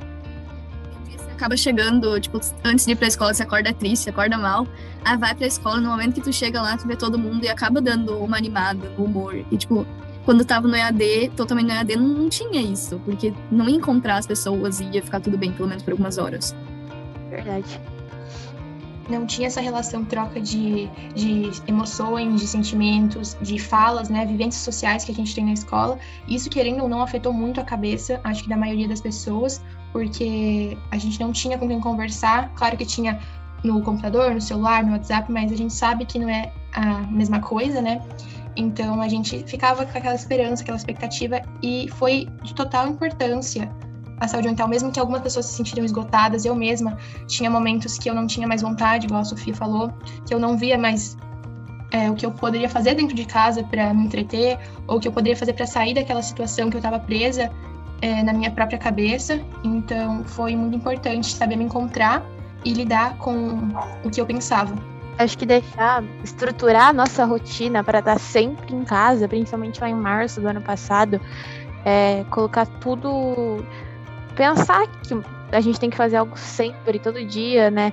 Você 1.38 1.44
acaba 1.44 1.56
chegando, 1.56 2.20
tipo, 2.20 2.40
antes 2.64 2.84
de 2.84 2.90
ir 2.90 2.96
pra 2.96 3.06
escola, 3.06 3.32
você 3.32 3.44
acorda 3.44 3.72
triste, 3.72 4.10
acorda 4.10 4.36
mal. 4.36 4.66
Aí 5.04 5.16
vai 5.16 5.32
pra 5.36 5.46
escola, 5.46 5.80
no 5.80 5.88
momento 5.88 6.14
que 6.14 6.20
tu 6.20 6.32
chega 6.32 6.60
lá, 6.60 6.76
tu 6.76 6.84
vê 6.88 6.96
todo 6.96 7.16
mundo 7.16 7.44
e 7.44 7.48
acaba 7.48 7.80
dando 7.80 8.18
uma 8.18 8.36
animada, 8.36 8.92
um 8.98 9.04
humor. 9.04 9.36
E, 9.48 9.56
tipo, 9.56 9.86
quando 10.24 10.44
tava 10.44 10.66
no 10.66 10.74
EAD, 10.74 11.30
totalmente 11.36 11.66
no 11.66 11.74
EAD, 11.74 11.94
não, 11.94 12.08
não 12.08 12.28
tinha 12.28 12.60
isso, 12.60 13.00
porque 13.04 13.32
não 13.52 13.68
ia 13.68 13.76
encontrar 13.76 14.16
as 14.16 14.26
pessoas 14.26 14.80
e 14.80 14.86
ia 14.86 15.00
ficar 15.00 15.20
tudo 15.20 15.38
bem, 15.38 15.52
pelo 15.52 15.68
menos 15.68 15.84
por 15.84 15.92
algumas 15.92 16.18
horas. 16.18 16.56
Verdade 17.30 17.80
não 19.08 19.26
tinha 19.26 19.46
essa 19.46 19.60
relação 19.60 20.04
troca 20.04 20.40
de, 20.40 20.86
de 21.14 21.50
emoções, 21.66 22.40
de 22.40 22.46
sentimentos, 22.46 23.36
de 23.40 23.58
falas, 23.58 24.08
né, 24.08 24.26
vivências 24.26 24.62
sociais 24.62 25.04
que 25.04 25.12
a 25.12 25.14
gente 25.14 25.34
tem 25.34 25.44
na 25.44 25.52
escola. 25.52 25.98
Isso, 26.28 26.50
querendo 26.50 26.82
ou 26.82 26.88
não, 26.88 27.00
afetou 27.00 27.32
muito 27.32 27.60
a 27.60 27.64
cabeça, 27.64 28.20
acho 28.22 28.42
que 28.42 28.48
da 28.48 28.56
maioria 28.56 28.86
das 28.86 29.00
pessoas, 29.00 29.62
porque 29.92 30.76
a 30.90 30.98
gente 30.98 31.20
não 31.20 31.32
tinha 31.32 31.58
com 31.58 31.68
quem 31.68 31.80
conversar. 31.80 32.50
Claro 32.54 32.76
que 32.76 32.84
tinha 32.84 33.18
no 33.64 33.82
computador, 33.82 34.34
no 34.34 34.40
celular, 34.40 34.84
no 34.84 34.92
WhatsApp, 34.92 35.30
mas 35.30 35.50
a 35.50 35.56
gente 35.56 35.72
sabe 35.72 36.04
que 36.04 36.18
não 36.18 36.28
é 36.28 36.52
a 36.72 37.02
mesma 37.02 37.40
coisa, 37.40 37.80
né? 37.80 38.00
Então 38.56 39.00
a 39.00 39.08
gente 39.08 39.42
ficava 39.44 39.86
com 39.86 39.96
aquela 39.96 40.14
esperança, 40.14 40.62
aquela 40.62 40.76
expectativa, 40.76 41.40
e 41.62 41.88
foi 41.96 42.28
de 42.42 42.54
total 42.54 42.88
importância 42.88 43.70
a 44.20 44.26
saúde 44.26 44.48
mental, 44.48 44.66
mesmo 44.66 44.90
que 44.90 44.98
algumas 44.98 45.22
pessoas 45.22 45.46
se 45.46 45.54
sentiram 45.54 45.84
esgotadas, 45.84 46.44
eu 46.44 46.54
mesma 46.54 46.98
tinha 47.28 47.48
momentos 47.48 47.96
que 47.98 48.10
eu 48.10 48.14
não 48.14 48.26
tinha 48.26 48.48
mais 48.48 48.62
vontade, 48.62 49.06
igual 49.06 49.20
a 49.20 49.24
Sofia 49.24 49.54
falou, 49.54 49.92
que 50.26 50.34
eu 50.34 50.40
não 50.40 50.56
via 50.56 50.76
mais 50.76 51.16
é, 51.92 52.10
o 52.10 52.14
que 52.14 52.26
eu 52.26 52.32
poderia 52.32 52.68
fazer 52.68 52.94
dentro 52.94 53.14
de 53.14 53.24
casa 53.24 53.62
para 53.62 53.94
me 53.94 54.06
entreter, 54.06 54.58
ou 54.88 54.96
o 54.96 55.00
que 55.00 55.06
eu 55.06 55.12
poderia 55.12 55.36
fazer 55.36 55.52
para 55.52 55.66
sair 55.66 55.94
daquela 55.94 56.22
situação 56.22 56.68
que 56.68 56.76
eu 56.76 56.80
estava 56.80 56.98
presa 56.98 57.50
é, 58.00 58.22
na 58.22 58.32
minha 58.32 58.50
própria 58.50 58.78
cabeça. 58.78 59.40
Então, 59.64 60.24
foi 60.24 60.54
muito 60.56 60.76
importante 60.76 61.34
saber 61.34 61.56
me 61.56 61.64
encontrar 61.64 62.24
e 62.64 62.72
lidar 62.72 63.16
com 63.18 63.58
o 64.04 64.10
que 64.10 64.20
eu 64.20 64.26
pensava. 64.26 64.74
Acho 65.18 65.36
que 65.36 65.46
deixar, 65.46 66.04
estruturar 66.22 66.88
a 66.88 66.92
nossa 66.92 67.24
rotina 67.24 67.82
para 67.82 67.98
estar 67.98 68.18
sempre 68.18 68.74
em 68.74 68.84
casa, 68.84 69.26
principalmente 69.26 69.80
lá 69.80 69.88
em 69.88 69.94
março 69.94 70.40
do 70.40 70.46
ano 70.46 70.60
passado, 70.60 71.20
é, 71.84 72.24
colocar 72.30 72.66
tudo 72.66 73.64
pensar 74.36 74.86
que 75.02 75.20
a 75.50 75.60
gente 75.60 75.80
tem 75.80 75.90
que 75.90 75.96
fazer 75.96 76.16
algo 76.16 76.38
sempre, 76.38 77.00
todo 77.00 77.24
dia, 77.24 77.70
né? 77.70 77.92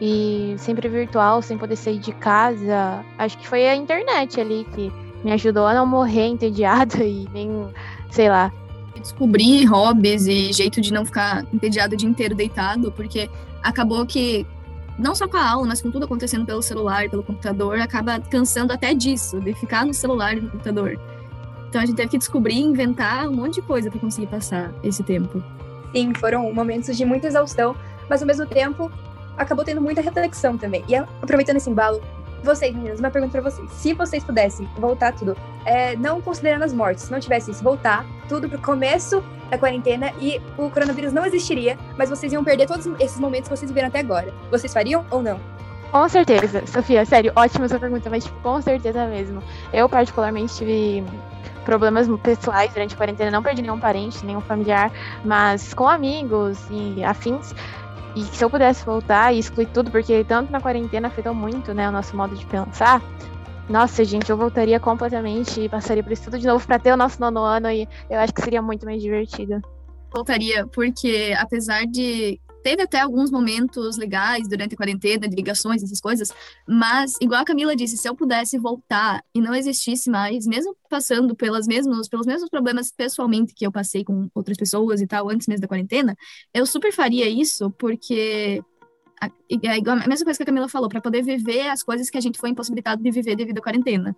E 0.00 0.54
sempre 0.58 0.88
virtual, 0.88 1.42
sem 1.42 1.58
poder 1.58 1.76
sair 1.76 1.98
de 1.98 2.12
casa. 2.12 3.04
Acho 3.18 3.36
que 3.36 3.46
foi 3.46 3.68
a 3.68 3.76
internet 3.76 4.40
ali 4.40 4.66
que 4.72 4.90
me 5.22 5.32
ajudou 5.32 5.66
a 5.66 5.74
não 5.74 5.86
morrer 5.86 6.26
entediada 6.26 6.98
e 7.04 7.28
nem, 7.32 7.68
sei 8.10 8.30
lá. 8.30 8.50
Descobrir 9.02 9.64
hobbies 9.64 10.26
e 10.26 10.52
jeito 10.52 10.80
de 10.80 10.92
não 10.92 11.04
ficar 11.04 11.44
entediado 11.52 11.94
o 11.94 11.96
dia 11.96 12.08
inteiro 12.08 12.34
deitado, 12.34 12.92
porque 12.92 13.28
acabou 13.62 14.06
que, 14.06 14.46
não 14.98 15.14
só 15.14 15.26
com 15.26 15.36
a 15.36 15.50
aula, 15.50 15.66
mas 15.66 15.82
com 15.82 15.90
tudo 15.90 16.04
acontecendo 16.04 16.46
pelo 16.46 16.62
celular, 16.62 17.10
pelo 17.10 17.22
computador, 17.22 17.80
acaba 17.80 18.20
cansando 18.20 18.72
até 18.72 18.94
disso, 18.94 19.40
de 19.40 19.52
ficar 19.54 19.84
no 19.84 19.92
celular 19.92 20.36
e 20.36 20.40
no 20.40 20.50
computador. 20.50 20.98
Então 21.68 21.80
a 21.80 21.86
gente 21.86 21.96
teve 21.96 22.10
que 22.10 22.18
descobrir, 22.18 22.60
inventar 22.60 23.28
um 23.28 23.32
monte 23.32 23.54
de 23.54 23.62
coisa 23.62 23.90
para 23.90 23.98
conseguir 23.98 24.28
passar 24.28 24.72
esse 24.84 25.02
tempo. 25.02 25.42
Sim, 25.94 26.12
foram 26.14 26.52
momentos 26.52 26.96
de 26.96 27.04
muita 27.04 27.26
exaustão, 27.26 27.74
mas 28.08 28.22
ao 28.22 28.26
mesmo 28.26 28.46
tempo 28.46 28.90
acabou 29.36 29.64
tendo 29.64 29.80
muita 29.80 30.00
reflexão 30.00 30.56
também. 30.56 30.84
E 30.88 30.94
aproveitando 30.94 31.56
esse 31.56 31.70
embalo, 31.70 32.00
vocês, 32.44 32.74
meninas, 32.74 32.98
uma 32.98 33.10
pergunta 33.10 33.40
para 33.40 33.50
vocês. 33.50 33.70
Se 33.72 33.92
vocês 33.92 34.24
pudessem 34.24 34.68
voltar 34.76 35.12
tudo, 35.12 35.36
é, 35.64 35.96
não 35.96 36.20
considerando 36.20 36.64
as 36.64 36.72
mortes, 36.72 37.08
não 37.10 37.20
tivesse 37.20 37.50
isso, 37.50 37.62
voltar 37.62 38.04
tudo 38.28 38.48
pro 38.48 38.58
começo 38.60 39.22
da 39.50 39.58
quarentena 39.58 40.12
e 40.20 40.40
o 40.56 40.70
coronavírus 40.70 41.12
não 41.12 41.26
existiria, 41.26 41.78
mas 41.96 42.08
vocês 42.08 42.32
iam 42.32 42.42
perder 42.42 42.66
todos 42.66 42.86
esses 42.98 43.18
momentos 43.18 43.48
que 43.48 43.56
vocês 43.56 43.70
viveram 43.70 43.88
até 43.88 44.00
agora. 44.00 44.32
Vocês 44.50 44.72
fariam 44.72 45.04
ou 45.10 45.22
não? 45.22 45.38
Com 45.90 46.08
certeza, 46.08 46.66
Sofia, 46.66 47.04
sério, 47.04 47.32
ótima 47.36 47.68
sua 47.68 47.78
pergunta, 47.78 48.08
mas 48.08 48.24
tipo, 48.24 48.40
com 48.40 48.60
certeza 48.62 49.06
mesmo. 49.06 49.42
Eu, 49.74 49.88
particularmente, 49.90 50.54
tive 50.54 51.04
problemas 51.66 52.08
pessoais 52.22 52.72
durante 52.72 52.94
a 52.94 52.96
quarentena, 52.96 53.30
não 53.30 53.42
perdi 53.42 53.62
nenhum 53.62 53.78
parente, 53.78 54.24
nenhum 54.24 54.40
familiar, 54.40 54.90
mas 55.24 55.74
com 55.74 55.88
amigos 55.88 56.58
e 56.70 57.04
afins. 57.04 57.54
E 58.14 58.22
se 58.24 58.44
eu 58.44 58.50
pudesse 58.50 58.84
voltar 58.84 59.32
e 59.32 59.38
excluir 59.38 59.66
tudo, 59.66 59.90
porque 59.90 60.22
tanto 60.24 60.52
na 60.52 60.60
quarentena 60.60 61.08
afetou 61.08 61.34
muito, 61.34 61.72
né, 61.72 61.88
o 61.88 61.92
nosso 61.92 62.16
modo 62.16 62.34
de 62.34 62.44
pensar. 62.46 63.02
Nossa, 63.68 64.04
gente, 64.04 64.28
eu 64.28 64.36
voltaria 64.36 64.78
completamente 64.78 65.62
e 65.62 65.68
passaria 65.68 66.02
por 66.02 66.12
isso 66.12 66.24
tudo 66.24 66.38
de 66.38 66.46
novo 66.46 66.66
para 66.66 66.78
ter 66.78 66.92
o 66.92 66.96
nosso 66.96 67.20
nono 67.20 67.40
ano 67.40 67.70
e 67.70 67.88
eu 68.10 68.18
acho 68.18 68.34
que 68.34 68.42
seria 68.42 68.60
muito 68.60 68.84
mais 68.84 69.00
divertido. 69.00 69.62
Voltaria, 70.12 70.66
porque 70.66 71.34
apesar 71.38 71.86
de 71.86 72.38
Teve 72.62 72.82
até 72.82 73.00
alguns 73.00 73.30
momentos 73.30 73.96
legais 73.96 74.48
durante 74.48 74.74
a 74.74 74.76
quarentena, 74.76 75.28
de 75.28 75.34
ligações, 75.34 75.82
essas 75.82 76.00
coisas, 76.00 76.32
mas, 76.68 77.14
igual 77.20 77.40
a 77.40 77.44
Camila 77.44 77.74
disse, 77.74 77.96
se 77.96 78.08
eu 78.08 78.14
pudesse 78.14 78.58
voltar 78.58 79.22
e 79.34 79.40
não 79.40 79.54
existisse 79.54 80.08
mais, 80.08 80.46
mesmo 80.46 80.76
passando 80.88 81.34
pelas 81.34 81.66
mesmos, 81.66 82.08
pelos 82.08 82.26
mesmos 82.26 82.48
problemas 82.48 82.92
pessoalmente 82.92 83.54
que 83.54 83.66
eu 83.66 83.72
passei 83.72 84.04
com 84.04 84.28
outras 84.34 84.56
pessoas 84.56 85.00
e 85.00 85.06
tal, 85.06 85.28
antes 85.28 85.46
mesmo 85.46 85.62
da 85.62 85.68
quarentena, 85.68 86.16
eu 86.54 86.64
super 86.66 86.92
faria 86.92 87.28
isso, 87.28 87.70
porque 87.72 88.62
é 89.62 89.76
igual 89.76 89.96
a 89.98 90.06
mesma 90.06 90.24
coisa 90.24 90.36
que 90.36 90.42
a 90.42 90.46
Camila 90.46 90.68
falou, 90.68 90.88
para 90.88 91.00
poder 91.00 91.22
viver 91.22 91.68
as 91.68 91.82
coisas 91.82 92.10
que 92.10 92.18
a 92.18 92.20
gente 92.20 92.38
foi 92.38 92.50
impossibilitado 92.50 93.02
de 93.02 93.10
viver 93.10 93.36
devido 93.36 93.58
à 93.58 93.62
quarentena. 93.62 94.16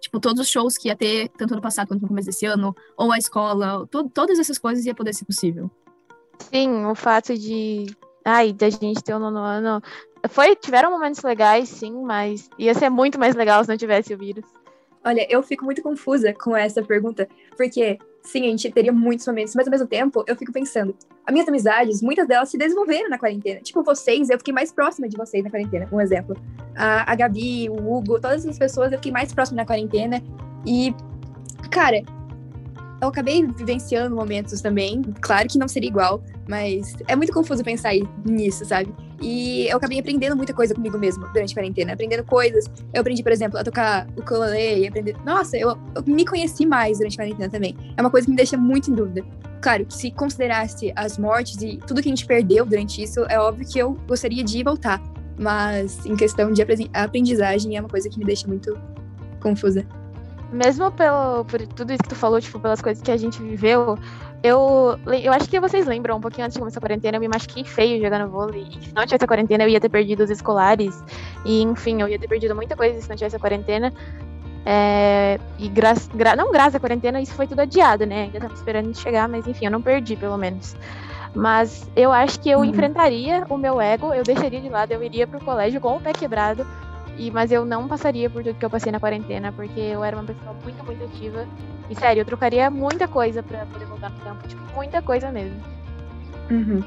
Tipo, 0.00 0.20
todos 0.20 0.40
os 0.42 0.48
shows 0.48 0.76
que 0.76 0.88
ia 0.88 0.96
ter, 0.96 1.28
tanto 1.30 1.54
no 1.54 1.60
passado 1.60 1.88
quanto 1.88 2.02
no 2.02 2.08
começo 2.08 2.26
desse 2.26 2.44
ano, 2.44 2.74
ou 2.96 3.10
a 3.10 3.18
escola, 3.18 3.86
to 3.86 4.08
todas 4.10 4.38
essas 4.38 4.58
coisas 4.58 4.84
ia 4.84 4.94
poder 4.94 5.14
ser 5.14 5.24
possível. 5.24 5.70
Sim, 6.38 6.84
o 6.86 6.94
fato 6.94 7.34
de. 7.34 7.86
Ai, 8.24 8.52
da 8.52 8.68
gente 8.68 9.02
ter 9.02 9.14
o 9.14 9.16
um 9.16 9.20
nono 9.20 9.38
ano. 9.38 9.82
Foi, 10.28 10.56
tiveram 10.56 10.90
momentos 10.90 11.22
legais, 11.22 11.68
sim, 11.68 11.92
mas 12.02 12.48
ia 12.58 12.74
ser 12.74 12.90
muito 12.90 13.18
mais 13.18 13.34
legal 13.34 13.62
se 13.62 13.70
não 13.70 13.76
tivesse 13.76 14.12
o 14.12 14.18
vírus. 14.18 14.44
Olha, 15.04 15.24
eu 15.30 15.40
fico 15.40 15.64
muito 15.64 15.82
confusa 15.82 16.34
com 16.34 16.56
essa 16.56 16.82
pergunta, 16.82 17.28
porque, 17.56 17.96
sim, 18.24 18.44
a 18.44 18.50
gente 18.50 18.68
teria 18.72 18.92
muitos 18.92 19.24
momentos, 19.24 19.54
mas 19.54 19.68
ao 19.68 19.70
mesmo 19.70 19.86
tempo 19.86 20.24
eu 20.26 20.34
fico 20.34 20.50
pensando, 20.50 20.96
as 21.24 21.32
minhas 21.32 21.46
amizades, 21.46 22.02
muitas 22.02 22.26
delas 22.26 22.48
se 22.48 22.58
desenvolveram 22.58 23.08
na 23.08 23.16
quarentena. 23.16 23.60
Tipo, 23.60 23.84
vocês, 23.84 24.28
eu 24.30 24.38
fiquei 24.38 24.52
mais 24.52 24.72
próxima 24.72 25.08
de 25.08 25.16
vocês 25.16 25.44
na 25.44 25.50
quarentena, 25.50 25.88
um 25.92 26.00
exemplo. 26.00 26.36
A, 26.74 27.12
a 27.12 27.14
Gabi, 27.14 27.68
o 27.70 27.74
Hugo, 27.74 28.20
todas 28.20 28.44
essas 28.44 28.58
pessoas 28.58 28.90
eu 28.90 28.98
fiquei 28.98 29.12
mais 29.12 29.32
próxima 29.32 29.58
na 29.58 29.66
quarentena. 29.66 30.20
E, 30.66 30.92
cara, 31.70 32.02
eu 33.00 33.08
acabei 33.08 33.46
vivenciando 33.46 34.14
momentos 34.14 34.60
também. 34.60 35.02
Claro 35.20 35.48
que 35.48 35.58
não 35.58 35.68
seria 35.68 35.88
igual, 35.88 36.22
mas 36.48 36.94
é 37.06 37.14
muito 37.14 37.32
confuso 37.32 37.62
pensar 37.62 37.92
nisso, 38.24 38.64
sabe? 38.64 38.92
E 39.20 39.66
eu 39.68 39.76
acabei 39.76 39.98
aprendendo 39.98 40.36
muita 40.36 40.52
coisa 40.52 40.74
comigo 40.74 40.98
mesmo 40.98 41.26
durante 41.28 41.52
a 41.52 41.54
quarentena, 41.54 41.92
aprendendo 41.92 42.24
coisas. 42.24 42.66
Eu 42.92 43.00
aprendi, 43.00 43.22
por 43.22 43.32
exemplo, 43.32 43.58
a 43.58 43.64
tocar 43.64 44.06
o 44.16 44.20
ukulele 44.20 44.86
aprender. 44.86 45.16
Nossa, 45.24 45.56
eu, 45.56 45.76
eu 45.94 46.02
me 46.06 46.24
conheci 46.24 46.66
mais 46.66 46.98
durante 46.98 47.14
a 47.14 47.24
quarentena 47.24 47.48
também. 47.48 47.76
É 47.96 48.00
uma 48.00 48.10
coisa 48.10 48.26
que 48.26 48.30
me 48.30 48.36
deixa 48.36 48.56
muito 48.56 48.90
em 48.90 48.94
dúvida. 48.94 49.24
Claro, 49.60 49.86
se 49.88 50.10
considerasse 50.10 50.92
as 50.94 51.18
mortes 51.18 51.60
e 51.62 51.78
tudo 51.86 52.02
que 52.02 52.08
a 52.08 52.12
gente 52.14 52.26
perdeu 52.26 52.64
durante 52.64 53.02
isso, 53.02 53.24
é 53.28 53.38
óbvio 53.38 53.66
que 53.66 53.78
eu 53.78 53.94
gostaria 54.06 54.44
de 54.44 54.62
voltar. 54.62 55.02
Mas 55.38 56.04
em 56.06 56.16
questão 56.16 56.52
de 56.52 56.62
aprendizagem 56.94 57.76
é 57.76 57.80
uma 57.80 57.88
coisa 57.88 58.08
que 58.08 58.18
me 58.18 58.24
deixa 58.24 58.46
muito 58.46 58.78
confusa. 59.40 59.86
Mesmo 60.52 60.90
pelo, 60.92 61.44
por 61.44 61.60
tudo 61.66 61.92
isso 61.92 62.02
que 62.02 62.08
tu 62.08 62.14
falou, 62.14 62.40
tipo, 62.40 62.60
pelas 62.60 62.80
coisas 62.80 63.02
que 63.02 63.10
a 63.10 63.16
gente 63.16 63.42
viveu, 63.42 63.98
eu, 64.42 64.98
eu 65.22 65.32
acho 65.32 65.48
que 65.48 65.58
vocês 65.58 65.86
lembram, 65.86 66.16
um 66.16 66.20
pouquinho 66.20 66.44
antes 66.44 66.54
de 66.54 66.60
começar 66.60 66.78
a 66.78 66.80
quarentena, 66.80 67.16
eu 67.16 67.20
me 67.20 67.28
machuquei 67.28 67.64
feio 67.64 68.00
jogando 68.00 68.30
vôlei. 68.30 68.66
E 68.70 68.86
se 68.86 68.94
não 68.94 69.04
tivesse 69.04 69.24
a 69.24 69.28
quarentena, 69.28 69.64
eu 69.64 69.68
ia 69.68 69.80
ter 69.80 69.88
perdido 69.88 70.22
os 70.22 70.30
escolares. 70.30 71.02
E, 71.44 71.62
enfim, 71.62 72.00
eu 72.00 72.08
ia 72.08 72.18
ter 72.18 72.28
perdido 72.28 72.54
muita 72.54 72.76
coisa 72.76 73.00
se 73.00 73.08
não 73.08 73.16
tivesse 73.16 73.36
a 73.36 73.40
quarentena. 73.40 73.92
É, 74.64 75.38
e 75.58 75.68
gra, 75.68 75.94
gra, 76.14 76.34
não 76.34 76.50
graças 76.50 76.74
à 76.74 76.80
quarentena, 76.80 77.20
isso 77.20 77.34
foi 77.34 77.46
tudo 77.46 77.60
adiado, 77.60 78.04
né? 78.04 78.22
Ainda 78.24 78.38
estamos 78.38 78.58
esperando 78.58 78.96
chegar, 78.96 79.28
mas 79.28 79.46
enfim, 79.46 79.66
eu 79.66 79.70
não 79.70 79.80
perdi, 79.80 80.16
pelo 80.16 80.36
menos. 80.36 80.76
Mas 81.34 81.88
eu 81.94 82.12
acho 82.12 82.40
que 82.40 82.50
eu 82.50 82.58
uhum. 82.58 82.64
enfrentaria 82.64 83.44
o 83.48 83.56
meu 83.56 83.80
ego, 83.80 84.12
eu 84.12 84.24
deixaria 84.24 84.60
de 84.60 84.68
lado, 84.68 84.92
eu 84.92 85.02
iria 85.02 85.26
pro 85.26 85.38
colégio 85.38 85.80
com 85.80 85.96
o 85.96 86.00
pé 86.00 86.12
quebrado, 86.12 86.66
e, 87.18 87.30
mas 87.30 87.50
eu 87.50 87.64
não 87.64 87.88
passaria 87.88 88.28
por 88.28 88.42
tudo 88.42 88.58
que 88.58 88.64
eu 88.64 88.70
passei 88.70 88.92
na 88.92 89.00
quarentena, 89.00 89.52
porque 89.52 89.80
eu 89.80 90.04
era 90.04 90.16
uma 90.16 90.24
pessoa 90.24 90.54
muito, 90.62 90.84
muito 90.84 91.04
ativa. 91.04 91.46
E 91.88 91.94
sério, 91.94 92.20
eu 92.20 92.24
trocaria 92.24 92.70
muita 92.70 93.08
coisa 93.08 93.42
pra 93.42 93.64
poder 93.66 93.86
voltar 93.86 94.10
no 94.10 94.18
campo, 94.20 94.46
tipo, 94.46 94.62
muita 94.74 95.00
coisa 95.00 95.30
mesmo. 95.32 95.60
Uhum. 96.50 96.82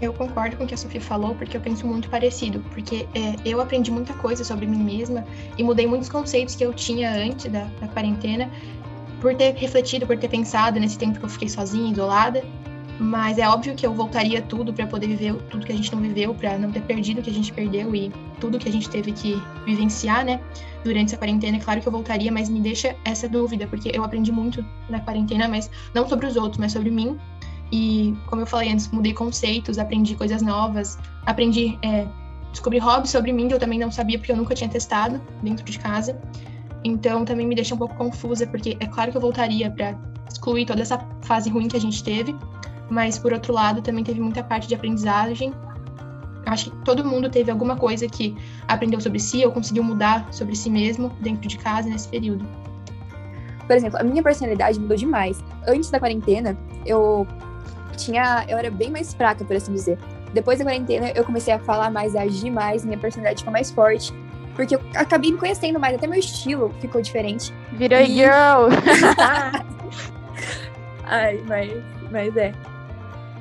Eu 0.00 0.12
concordo 0.12 0.56
com 0.56 0.64
o 0.64 0.66
que 0.66 0.74
a 0.74 0.76
Sofia 0.76 1.00
falou, 1.00 1.34
porque 1.34 1.56
eu 1.56 1.60
penso 1.60 1.86
muito 1.86 2.08
parecido. 2.08 2.58
Porque 2.70 3.06
é, 3.14 3.36
eu 3.44 3.60
aprendi 3.60 3.90
muita 3.90 4.12
coisa 4.14 4.42
sobre 4.44 4.66
mim 4.66 4.82
mesma 4.82 5.24
e 5.56 5.62
mudei 5.62 5.86
muitos 5.86 6.08
conceitos 6.08 6.56
que 6.56 6.64
eu 6.64 6.72
tinha 6.72 7.10
antes 7.12 7.50
da, 7.50 7.68
da 7.80 7.86
quarentena, 7.88 8.50
por 9.20 9.34
ter 9.36 9.54
refletido, 9.54 10.04
por 10.04 10.18
ter 10.18 10.28
pensado 10.28 10.80
nesse 10.80 10.98
tempo 10.98 11.18
que 11.20 11.24
eu 11.24 11.28
fiquei 11.28 11.48
sozinha, 11.48 11.92
isolada. 11.92 12.44
Mas 12.98 13.38
é 13.38 13.48
óbvio 13.48 13.74
que 13.74 13.86
eu 13.86 13.94
voltaria 13.94 14.40
tudo 14.42 14.72
para 14.72 14.86
poder 14.86 15.08
viver 15.08 15.34
tudo 15.50 15.64
que 15.64 15.72
a 15.72 15.76
gente 15.76 15.92
não 15.92 16.00
viveu, 16.00 16.34
para 16.34 16.58
não 16.58 16.70
ter 16.70 16.82
perdido 16.82 17.20
o 17.20 17.22
que 17.22 17.30
a 17.30 17.32
gente 17.32 17.52
perdeu 17.52 17.94
e 17.94 18.12
tudo 18.38 18.58
que 18.58 18.68
a 18.68 18.72
gente 18.72 18.88
teve 18.88 19.12
que 19.12 19.42
vivenciar, 19.64 20.24
né? 20.24 20.40
Durante 20.84 21.08
essa 21.08 21.16
quarentena, 21.16 21.56
é 21.56 21.60
claro 21.60 21.80
que 21.80 21.88
eu 21.88 21.92
voltaria, 21.92 22.30
mas 22.30 22.48
me 22.48 22.60
deixa 22.60 22.94
essa 23.04 23.28
dúvida, 23.28 23.66
porque 23.66 23.90
eu 23.94 24.04
aprendi 24.04 24.30
muito 24.30 24.64
na 24.88 25.00
quarentena, 25.00 25.48
mas 25.48 25.70
não 25.94 26.08
sobre 26.08 26.26
os 26.26 26.36
outros, 26.36 26.58
mas 26.58 26.72
sobre 26.72 26.90
mim. 26.90 27.18
E, 27.72 28.14
como 28.26 28.42
eu 28.42 28.46
falei 28.46 28.70
antes, 28.70 28.88
mudei 28.90 29.14
conceitos, 29.14 29.78
aprendi 29.78 30.14
coisas 30.14 30.42
novas, 30.42 30.98
aprendi, 31.24 31.78
é, 31.82 32.06
descobri 32.50 32.78
hobbies 32.78 33.10
sobre 33.10 33.32
mim 33.32 33.48
que 33.48 33.54
eu 33.54 33.58
também 33.58 33.78
não 33.78 33.90
sabia 33.90 34.18
porque 34.18 34.30
eu 34.30 34.36
nunca 34.36 34.54
tinha 34.54 34.68
testado 34.68 35.20
dentro 35.42 35.64
de 35.64 35.78
casa. 35.78 36.20
Então, 36.84 37.24
também 37.24 37.46
me 37.46 37.54
deixa 37.54 37.74
um 37.74 37.78
pouco 37.78 37.94
confusa, 37.94 38.46
porque 38.46 38.76
é 38.78 38.86
claro 38.86 39.10
que 39.10 39.16
eu 39.16 39.20
voltaria 39.20 39.70
para 39.70 39.96
excluir 40.28 40.66
toda 40.66 40.82
essa 40.82 40.98
fase 41.22 41.48
ruim 41.48 41.68
que 41.68 41.76
a 41.76 41.80
gente 41.80 42.02
teve, 42.02 42.36
mas 42.92 43.18
por 43.18 43.32
outro 43.32 43.54
lado, 43.54 43.80
também 43.80 44.04
teve 44.04 44.20
muita 44.20 44.44
parte 44.44 44.68
de 44.68 44.74
aprendizagem. 44.74 45.54
Acho 46.44 46.70
que 46.70 46.76
todo 46.84 47.02
mundo 47.02 47.30
teve 47.30 47.50
alguma 47.50 47.74
coisa 47.74 48.06
que 48.06 48.36
aprendeu 48.68 49.00
sobre 49.00 49.18
si 49.18 49.44
ou 49.46 49.50
conseguiu 49.50 49.82
mudar 49.82 50.28
sobre 50.30 50.54
si 50.54 50.68
mesmo 50.68 51.08
dentro 51.20 51.48
de 51.48 51.56
casa 51.56 51.88
nesse 51.88 52.06
período. 52.08 52.46
Por 53.66 53.74
exemplo, 53.74 53.98
a 53.98 54.02
minha 54.02 54.22
personalidade 54.22 54.78
mudou 54.78 54.96
demais. 54.96 55.42
Antes 55.66 55.88
da 55.88 55.98
quarentena, 55.98 56.58
eu 56.84 57.26
tinha, 57.96 58.44
eu 58.46 58.58
era 58.58 58.70
bem 58.70 58.90
mais 58.90 59.14
fraca, 59.14 59.42
por 59.42 59.56
assim 59.56 59.72
dizer. 59.72 59.98
Depois 60.34 60.58
da 60.58 60.64
quarentena, 60.66 61.12
eu 61.14 61.24
comecei 61.24 61.54
a 61.54 61.58
falar 61.58 61.90
mais, 61.90 62.14
a 62.14 62.22
agir 62.22 62.50
mais, 62.50 62.84
minha 62.84 62.98
personalidade 62.98 63.38
ficou 63.38 63.52
mais 63.52 63.70
forte. 63.70 64.12
Porque 64.54 64.76
eu 64.76 64.80
acabei 64.94 65.32
me 65.32 65.38
conhecendo 65.38 65.80
mais, 65.80 65.94
até 65.94 66.06
meu 66.06 66.18
estilo 66.18 66.70
ficou 66.78 67.00
diferente. 67.00 67.54
Virou 67.72 68.00
e... 68.00 68.06
girl! 68.06 68.68
Ai, 71.06 71.42
mas, 71.46 71.72
mas 72.10 72.36
é. 72.36 72.52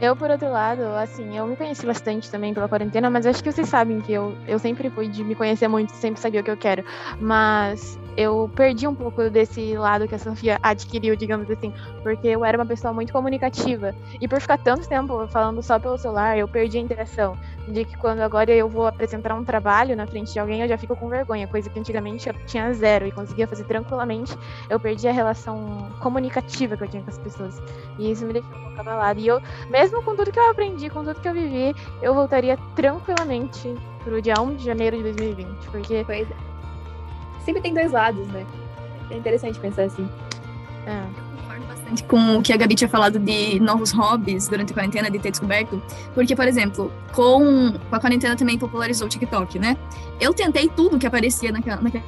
Eu, 0.02 0.16
por 0.16 0.32
outro 0.32 0.50
lado, 0.50 0.82
assim, 0.98 1.38
eu 1.38 1.46
me 1.46 1.56
conheci 1.56 1.86
bastante 1.86 2.32
também 2.32 2.56
pela 2.56 2.68
quarentena, 2.68 3.08
mas 3.08 3.28
acho 3.28 3.44
que 3.44 3.52
vocês 3.52 3.70
sabem 3.70 4.02
que 4.02 4.12
eu, 4.12 4.36
eu 4.48 4.58
sempre 4.58 4.90
fui 4.90 5.08
de 5.08 5.24
me 5.24 5.36
conhecer 5.36 5.68
muito, 5.68 5.92
sempre 5.92 6.20
sabia 6.20 6.42
o 6.42 6.44
que 6.44 6.50
eu 6.50 6.58
quero. 6.58 6.84
Mas 7.20 8.00
eu 8.18 8.50
perdi 8.56 8.88
um 8.88 8.96
pouco 8.96 9.30
desse 9.30 9.76
lado 9.78 10.08
que 10.08 10.16
a 10.16 10.20
Sofia 10.20 10.60
adquiriu, 10.62 11.16
digamos 11.16 11.50
assim, 11.50 11.74
porque 12.04 12.28
eu 12.28 12.44
era 12.44 12.58
uma 12.58 12.66
pessoa 12.66 12.94
muito 12.94 13.14
comunicativa. 13.14 13.96
E 14.20 14.28
por 14.28 14.42
ficar 14.42 14.58
tanto 14.58 14.88
tempo 14.88 15.28
falando 15.28 15.62
só 15.62 15.80
pelo 15.80 15.98
celular, 15.98 16.38
eu 16.38 16.48
perdi 16.48 16.78
a 16.78 16.82
interação. 16.82 17.38
De 17.68 17.86
que 17.86 17.96
quando 17.98 18.22
agora 18.22 18.52
eu 18.52 18.68
vou 18.68 18.88
apresentar 18.88 19.34
um 19.36 19.46
trabalho 19.46 19.96
na 19.96 20.06
frente 20.08 20.34
de 20.34 20.40
alguém, 20.40 20.62
eu 20.62 20.68
já 20.68 20.78
fico 20.78 20.96
com 20.96 21.08
vergonha, 21.08 21.48
coisa 21.48 21.70
que 21.70 21.80
antigamente 21.80 22.28
eu 22.28 22.36
tinha 22.46 22.74
zero 22.74 23.06
e 23.06 23.12
conseguia 23.12 23.48
fazer 23.48 23.64
tranquilamente. 23.66 24.36
Eu 24.70 24.80
perdi 24.80 25.08
a 25.08 25.12
relação 25.12 25.90
comunicativa 26.00 26.76
que 26.76 26.84
eu 26.84 26.88
tinha 26.88 27.04
com 27.04 27.10
as 27.10 27.18
pessoas. 27.18 27.62
E 27.98 28.12
isso 28.12 28.26
me 28.26 28.34
deixou 28.34 28.50
um 28.52 28.64
pouco 28.64 28.82
abalada. 28.82 29.20
E 29.20 29.28
eu, 29.28 29.40
mesmo 29.70 30.04
com 30.04 30.16
tudo 30.16 30.32
que 30.32 30.40
eu 30.40 30.50
aprendi, 30.50 30.90
com 30.90 31.04
tudo 31.04 31.20
que 31.20 31.28
eu 31.28 31.34
vivi, 31.34 31.76
eu 32.02 32.14
voltaria 32.14 32.58
tranquilamente 32.76 33.74
pro 34.04 34.22
dia 34.22 34.34
1 34.40 34.56
de 34.56 34.66
janeiro 34.66 34.98
de 34.98 35.04
2020. 35.04 35.70
Porque. 35.70 36.04
Pois 36.06 36.30
é 36.30 36.51
sempre 37.46 37.62
tem 37.62 37.74
dois 37.74 37.92
lados, 37.92 38.28
né? 38.28 38.46
É 39.10 39.18
interessante 39.18 39.60
pensar 39.60 39.84
assim. 39.84 40.08
É. 40.86 41.04
Concordo 41.38 41.66
bastante 41.66 42.04
com 42.04 42.38
o 42.38 42.42
que 42.42 42.54
a 42.54 42.58
Gabi 42.58 42.76
tinha 42.76 42.90
falado 42.90 43.20
de 43.20 43.60
novos 43.60 43.92
hobbies 43.92 44.48
durante 44.48 44.72
a 44.72 44.74
quarentena, 44.74 45.10
de 45.10 45.20
ter 45.20 45.32
descoberto. 45.32 45.82
Porque, 46.14 46.36
por 46.36 46.48
exemplo, 46.48 46.92
com, 47.14 47.74
com 47.90 47.96
a 47.96 48.00
quarentena 48.00 48.36
também 48.36 48.58
popularizou 48.58 49.08
o 49.08 49.10
TikTok, 49.10 49.60
né? 49.60 49.78
Eu 50.20 50.34
tentei 50.34 50.70
tudo 50.70 50.98
que 50.98 51.06
aparecia 51.06 51.52
naquela, 51.52 51.82
naquele 51.82 52.04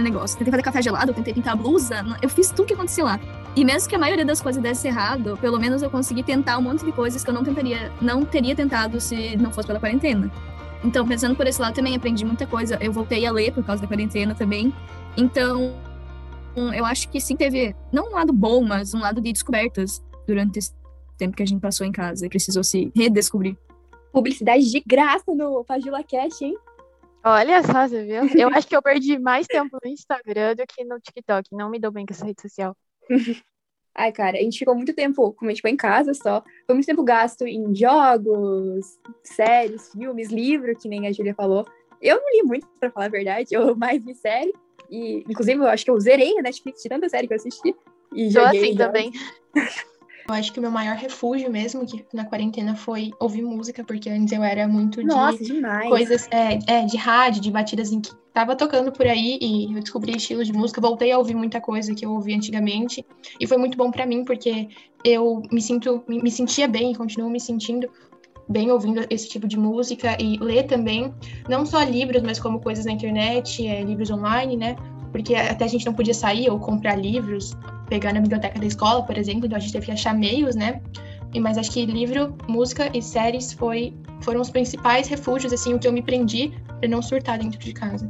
negócio. 0.00 0.36
Tentei 0.36 0.50
fazer 0.50 0.62
café 0.62 0.82
gelado, 0.82 1.14
tentei 1.14 1.32
pintar 1.32 1.56
blusa, 1.56 2.04
eu 2.20 2.28
fiz 2.28 2.50
tudo 2.50 2.66
que 2.66 2.74
acontecia 2.74 3.04
lá. 3.04 3.20
E 3.54 3.64
mesmo 3.64 3.88
que 3.88 3.96
a 3.96 3.98
maioria 3.98 4.24
das 4.24 4.40
coisas 4.40 4.62
desse 4.62 4.86
errado, 4.86 5.36
pelo 5.40 5.58
menos 5.58 5.82
eu 5.82 5.90
consegui 5.90 6.22
tentar 6.22 6.58
um 6.58 6.62
monte 6.62 6.84
de 6.84 6.92
coisas 6.92 7.24
que 7.24 7.30
eu 7.30 7.34
não 7.34 7.42
tentaria, 7.42 7.90
não 8.00 8.24
teria 8.24 8.54
tentado 8.54 9.00
se 9.00 9.36
não 9.36 9.50
fosse 9.50 9.66
pela 9.66 9.80
quarentena. 9.80 10.30
Então, 10.84 11.06
pensando 11.06 11.34
por 11.34 11.46
esse 11.46 11.60
lado, 11.60 11.74
também 11.74 11.96
aprendi 11.96 12.24
muita 12.24 12.46
coisa. 12.46 12.78
Eu 12.80 12.92
voltei 12.92 13.26
a 13.26 13.32
ler 13.32 13.52
por 13.52 13.64
causa 13.64 13.82
da 13.82 13.88
quarentena 13.88 14.34
também. 14.34 14.72
Então, 15.16 15.74
eu 16.74 16.84
acho 16.84 17.08
que 17.08 17.20
sim 17.20 17.36
teve, 17.36 17.74
não 17.92 18.08
um 18.08 18.12
lado 18.12 18.32
bom, 18.32 18.62
mas 18.62 18.94
um 18.94 19.00
lado 19.00 19.20
de 19.20 19.32
descobertas 19.32 20.02
durante 20.26 20.58
esse 20.58 20.72
tempo 21.16 21.36
que 21.36 21.42
a 21.42 21.46
gente 21.46 21.60
passou 21.60 21.86
em 21.86 21.92
casa 21.92 22.26
e 22.26 22.28
precisou 22.28 22.62
se 22.62 22.92
redescobrir. 22.94 23.56
Publicidade 24.12 24.70
de 24.70 24.82
graça 24.86 25.34
no 25.34 25.64
Pagila 25.64 26.02
Cash, 26.02 26.42
hein? 26.42 26.56
Olha 27.24 27.62
só, 27.62 27.86
você 27.86 28.04
viu? 28.04 28.40
Eu 28.40 28.48
acho 28.48 28.66
que 28.66 28.76
eu 28.76 28.82
perdi 28.82 29.18
mais 29.18 29.46
tempo 29.46 29.76
no 29.82 29.90
Instagram 29.90 30.54
do 30.54 30.64
que 30.66 30.84
no 30.84 30.98
TikTok. 31.00 31.48
Não 31.52 31.68
me 31.68 31.78
dou 31.78 31.90
bem 31.90 32.06
com 32.06 32.14
essa 32.14 32.24
rede 32.24 32.40
social. 32.40 32.76
Ai, 33.98 34.12
cara, 34.12 34.38
a 34.38 34.40
gente 34.40 34.60
ficou 34.60 34.76
muito 34.76 34.94
tempo, 34.94 35.32
como 35.32 35.50
a 35.50 35.52
gente 35.52 35.60
foi 35.60 35.72
em 35.72 35.76
casa 35.76 36.14
só, 36.14 36.40
foi 36.64 36.74
muito 36.76 36.86
tempo 36.86 37.02
gasto 37.02 37.44
em 37.44 37.74
jogos, 37.74 38.96
séries, 39.24 39.90
filmes, 39.90 40.30
livro, 40.30 40.72
que 40.76 40.88
nem 40.88 41.08
a 41.08 41.12
Julia 41.12 41.34
falou. 41.34 41.66
Eu 42.00 42.20
não 42.20 42.30
li 42.32 42.42
muito, 42.44 42.64
pra 42.78 42.92
falar 42.92 43.06
a 43.06 43.08
verdade, 43.08 43.48
eu 43.50 43.74
mais 43.74 44.00
vi 44.00 44.14
série. 44.14 44.52
E, 44.88 45.24
inclusive, 45.28 45.60
eu 45.60 45.66
acho 45.66 45.84
que 45.84 45.90
eu 45.90 45.98
zerei 45.98 46.38
a 46.38 46.42
Netflix 46.42 46.80
de 46.80 46.88
tanta 46.88 47.08
série 47.08 47.26
que 47.26 47.32
eu 47.32 47.36
assisti. 47.38 47.74
E 48.14 48.32
Tô 48.32 48.40
joguei 48.40 48.60
assim 48.60 48.76
também. 48.76 49.10
Eu 50.28 50.34
acho 50.34 50.52
que 50.52 50.58
o 50.58 50.62
meu 50.62 50.70
maior 50.70 50.94
refúgio 50.94 51.50
mesmo 51.50 51.86
que 51.86 52.04
na 52.12 52.24
quarentena 52.24 52.76
foi 52.76 53.12
ouvir 53.18 53.40
música, 53.40 53.82
porque 53.82 54.10
antes 54.10 54.30
eu 54.30 54.42
era 54.42 54.68
muito 54.68 55.02
Nossa, 55.02 55.38
de 55.38 55.54
demais. 55.54 55.88
coisas 55.88 56.28
é, 56.30 56.58
é, 56.66 56.84
de 56.84 56.98
rádio, 56.98 57.40
de 57.40 57.50
batidas 57.50 57.90
em 57.90 58.00
que 58.02 58.10
tava 58.34 58.54
tocando 58.54 58.92
por 58.92 59.06
aí 59.06 59.38
e 59.40 59.72
eu 59.72 59.80
descobri 59.80 60.14
estilos 60.14 60.46
de 60.46 60.52
música, 60.52 60.82
voltei 60.82 61.10
a 61.12 61.18
ouvir 61.18 61.34
muita 61.34 61.62
coisa 61.62 61.94
que 61.94 62.04
eu 62.04 62.12
ouvia 62.12 62.36
antigamente 62.36 63.04
e 63.40 63.46
foi 63.46 63.56
muito 63.56 63.78
bom 63.78 63.90
para 63.90 64.04
mim 64.04 64.22
porque 64.22 64.68
eu 65.02 65.42
me 65.50 65.62
sinto 65.62 66.04
me 66.06 66.30
sentia 66.30 66.68
bem 66.68 66.92
e 66.92 66.94
continuo 66.94 67.30
me 67.30 67.40
sentindo 67.40 67.88
bem 68.48 68.70
ouvindo 68.70 69.06
esse 69.10 69.28
tipo 69.28 69.46
de 69.46 69.58
música 69.58 70.16
e 70.20 70.38
ler 70.38 70.64
também, 70.64 71.12
não 71.48 71.66
só 71.66 71.82
livros, 71.82 72.22
mas 72.22 72.38
como 72.38 72.60
coisas 72.60 72.86
na 72.86 72.92
internet, 72.92 73.66
é, 73.66 73.82
livros 73.82 74.10
online, 74.10 74.56
né? 74.56 74.76
Porque 75.18 75.34
até 75.34 75.64
a 75.64 75.68
gente 75.68 75.84
não 75.84 75.92
podia 75.92 76.14
sair 76.14 76.48
ou 76.48 76.60
comprar 76.60 76.94
livros 76.94 77.56
pegar 77.88 78.12
na 78.12 78.20
biblioteca 78.20 78.56
da 78.56 78.64
escola, 78.64 79.02
por 79.02 79.18
exemplo, 79.18 79.46
então 79.46 79.56
a 79.56 79.60
gente 79.60 79.72
teve 79.72 79.86
que 79.86 79.90
achar 79.90 80.14
meios, 80.14 80.54
né? 80.54 80.80
Mas 81.40 81.58
acho 81.58 81.72
que 81.72 81.84
livro, 81.84 82.36
música 82.46 82.88
e 82.96 83.02
séries 83.02 83.52
foi, 83.52 83.92
foram 84.20 84.40
os 84.40 84.48
principais 84.48 85.08
refúgios, 85.08 85.52
assim, 85.52 85.74
o 85.74 85.78
que 85.78 85.88
eu 85.88 85.92
me 85.92 86.02
prendi 86.02 86.52
para 86.78 86.88
não 86.88 87.02
surtar 87.02 87.36
dentro 87.36 87.58
de 87.58 87.72
casa. 87.72 88.08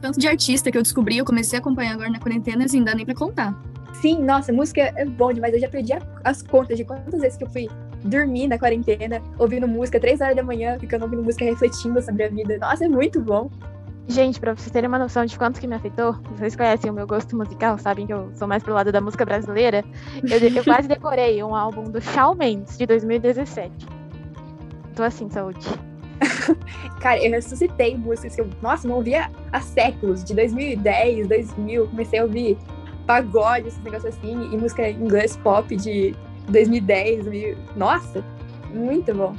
Tanto 0.00 0.18
de 0.18 0.26
artista 0.26 0.72
que 0.72 0.76
eu 0.76 0.82
descobri, 0.82 1.18
eu 1.18 1.24
comecei 1.24 1.56
a 1.56 1.60
acompanhar 1.60 1.92
agora 1.92 2.10
na 2.10 2.18
quarentena, 2.18 2.64
assim, 2.64 2.82
dá 2.82 2.96
nem 2.96 3.04
pra 3.04 3.14
contar. 3.14 3.56
Sim, 4.02 4.20
nossa, 4.20 4.52
música 4.52 4.92
é 4.96 5.04
bom 5.04 5.32
demais. 5.32 5.54
Eu 5.54 5.60
já 5.60 5.68
perdi 5.68 5.92
as 6.24 6.42
contas 6.42 6.76
de 6.76 6.84
quantas 6.84 7.20
vezes 7.20 7.38
que 7.38 7.44
eu 7.44 7.50
fui 7.50 7.68
dormir 8.02 8.48
na 8.48 8.58
quarentena, 8.58 9.22
ouvindo 9.38 9.68
música, 9.68 10.00
três 10.00 10.20
horas 10.20 10.34
da 10.34 10.42
manhã, 10.42 10.76
ficando 10.80 11.02
ouvindo 11.02 11.22
música, 11.22 11.44
refletindo 11.44 12.02
sobre 12.02 12.24
a 12.24 12.28
vida. 12.28 12.58
Nossa, 12.58 12.86
é 12.86 12.88
muito 12.88 13.20
bom. 13.20 13.48
Gente, 14.08 14.40
pra 14.40 14.54
vocês 14.54 14.70
terem 14.70 14.88
uma 14.88 14.98
noção 14.98 15.26
de 15.26 15.38
quanto 15.38 15.60
que 15.60 15.66
me 15.66 15.74
afetou, 15.74 16.14
vocês 16.30 16.56
conhecem 16.56 16.90
o 16.90 16.94
meu 16.94 17.06
gosto 17.06 17.36
musical, 17.36 17.76
sabem 17.76 18.06
que 18.06 18.12
eu 18.14 18.30
sou 18.34 18.48
mais 18.48 18.62
pro 18.62 18.72
lado 18.72 18.90
da 18.90 19.02
música 19.02 19.22
brasileira. 19.22 19.84
Eu, 20.22 20.38
eu 20.38 20.64
quase 20.64 20.88
decorei 20.88 21.42
um 21.44 21.54
álbum 21.54 21.84
do 21.84 22.00
Shawn 22.00 22.34
Mendes, 22.34 22.78
de 22.78 22.86
2017. 22.86 23.70
Tô 24.96 25.02
assim, 25.02 25.28
saúde. 25.28 25.60
Cara, 27.00 27.22
eu 27.22 27.30
ressuscitei 27.32 27.98
músicas 27.98 28.34
que 28.34 28.40
eu, 28.40 28.48
nossa, 28.62 28.88
não 28.88 28.96
ouvia 28.96 29.30
há 29.52 29.60
séculos, 29.60 30.24
de 30.24 30.34
2010, 30.34 31.28
2000, 31.28 31.88
comecei 31.88 32.18
a 32.18 32.22
ouvir 32.22 32.56
pagode, 33.06 33.68
esses 33.68 33.82
negócios 33.84 34.16
assim, 34.16 34.50
e 34.50 34.56
música 34.56 34.88
em 34.88 34.96
inglês 35.02 35.36
pop 35.36 35.76
de 35.76 36.16
2010, 36.48 37.24
2000... 37.24 37.58
nossa, 37.76 38.24
muito 38.72 39.14
bom. 39.14 39.36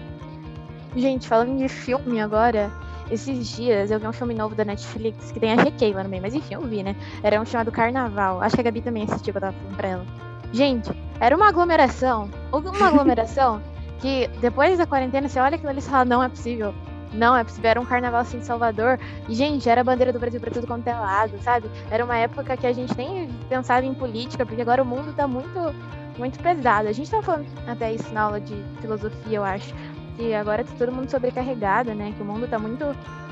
Gente, 0.96 1.28
falando 1.28 1.58
de 1.58 1.68
filme 1.68 2.22
agora, 2.22 2.72
esses 3.12 3.48
dias 3.56 3.92
eu 3.92 4.00
vi 4.00 4.08
um 4.08 4.14
filme 4.14 4.34
novo 4.34 4.56
da 4.56 4.64
Netflix 4.66 5.32
que 5.32 5.40
tem 5.40 5.54
a 5.54 5.56
GK 5.56 5.94
lá 5.94 6.04
no 6.04 6.10
meio, 6.10 6.22
mas 6.22 6.34
enfim, 6.34 6.56
eu 6.56 6.62
vi, 6.62 6.84
né? 6.84 6.96
Era 7.24 7.40
um 7.42 7.46
chamado 7.46 7.72
Carnaval. 7.72 8.42
Acho 8.42 8.56
que 8.56 8.62
a 8.62 8.64
Gabi 8.64 8.82
também 8.82 9.04
assistiu, 9.04 9.34
eu 9.34 9.42
tava 9.42 9.54
falando 9.54 9.76
pra 9.76 9.88
ela. 9.88 10.06
Gente, 10.52 10.92
era 11.20 11.36
uma 11.36 11.48
aglomeração. 11.48 12.30
Uma 12.52 12.88
aglomeração 12.88 13.62
que 14.00 14.28
depois 14.40 14.78
da 14.78 14.86
quarentena 14.86 15.28
você 15.28 15.40
olha 15.40 15.56
aquilo 15.56 15.70
ali 15.70 15.80
e 15.80 15.84
fala, 15.84 16.06
não 16.06 16.24
é 16.24 16.30
possível. 16.30 16.74
Não, 17.14 17.36
é 17.36 17.44
possível. 17.44 17.70
Era 17.70 17.82
um 17.82 17.86
carnaval 17.86 18.22
assim 18.22 18.38
em 18.38 18.44
Salvador. 18.44 19.00
E, 19.28 19.34
gente, 19.34 19.68
era 19.68 19.82
a 19.82 19.84
bandeira 19.84 20.14
do 20.14 20.20
Brasil 20.20 20.40
pra 20.40 20.52
tudo 20.52 20.68
quanto 20.68 20.88
é 20.88 20.94
lado, 20.94 21.38
sabe? 21.42 21.70
Era 21.90 22.06
uma 22.06 22.18
época 22.18 22.56
que 22.56 22.68
a 22.68 22.74
gente 22.74 22.96
nem 22.96 23.28
pensava 23.48 23.86
em 23.86 23.94
política, 23.94 24.46
porque 24.46 24.62
agora 24.62 24.84
o 24.84 24.86
mundo 24.86 25.14
tá 25.14 25.28
muito, 25.28 25.74
muito 26.18 26.40
pesado. 26.40 26.88
A 26.88 26.92
gente 26.92 27.10
tava 27.10 27.24
falando 27.24 27.48
até 27.68 27.94
isso 27.94 28.14
na 28.14 28.22
aula 28.22 28.40
de 28.40 28.56
filosofia, 28.80 29.38
eu 29.38 29.44
acho. 29.44 29.74
Que 30.20 30.34
agora 30.34 30.66
tá 30.66 30.74
todo 30.78 30.92
mundo 30.92 31.10
sobrecarregado, 31.10 31.96
né? 31.96 32.14
Que 32.14 32.22
o 32.22 32.26
mundo 32.26 32.46
tá 32.46 32.60
muito, 32.60 32.84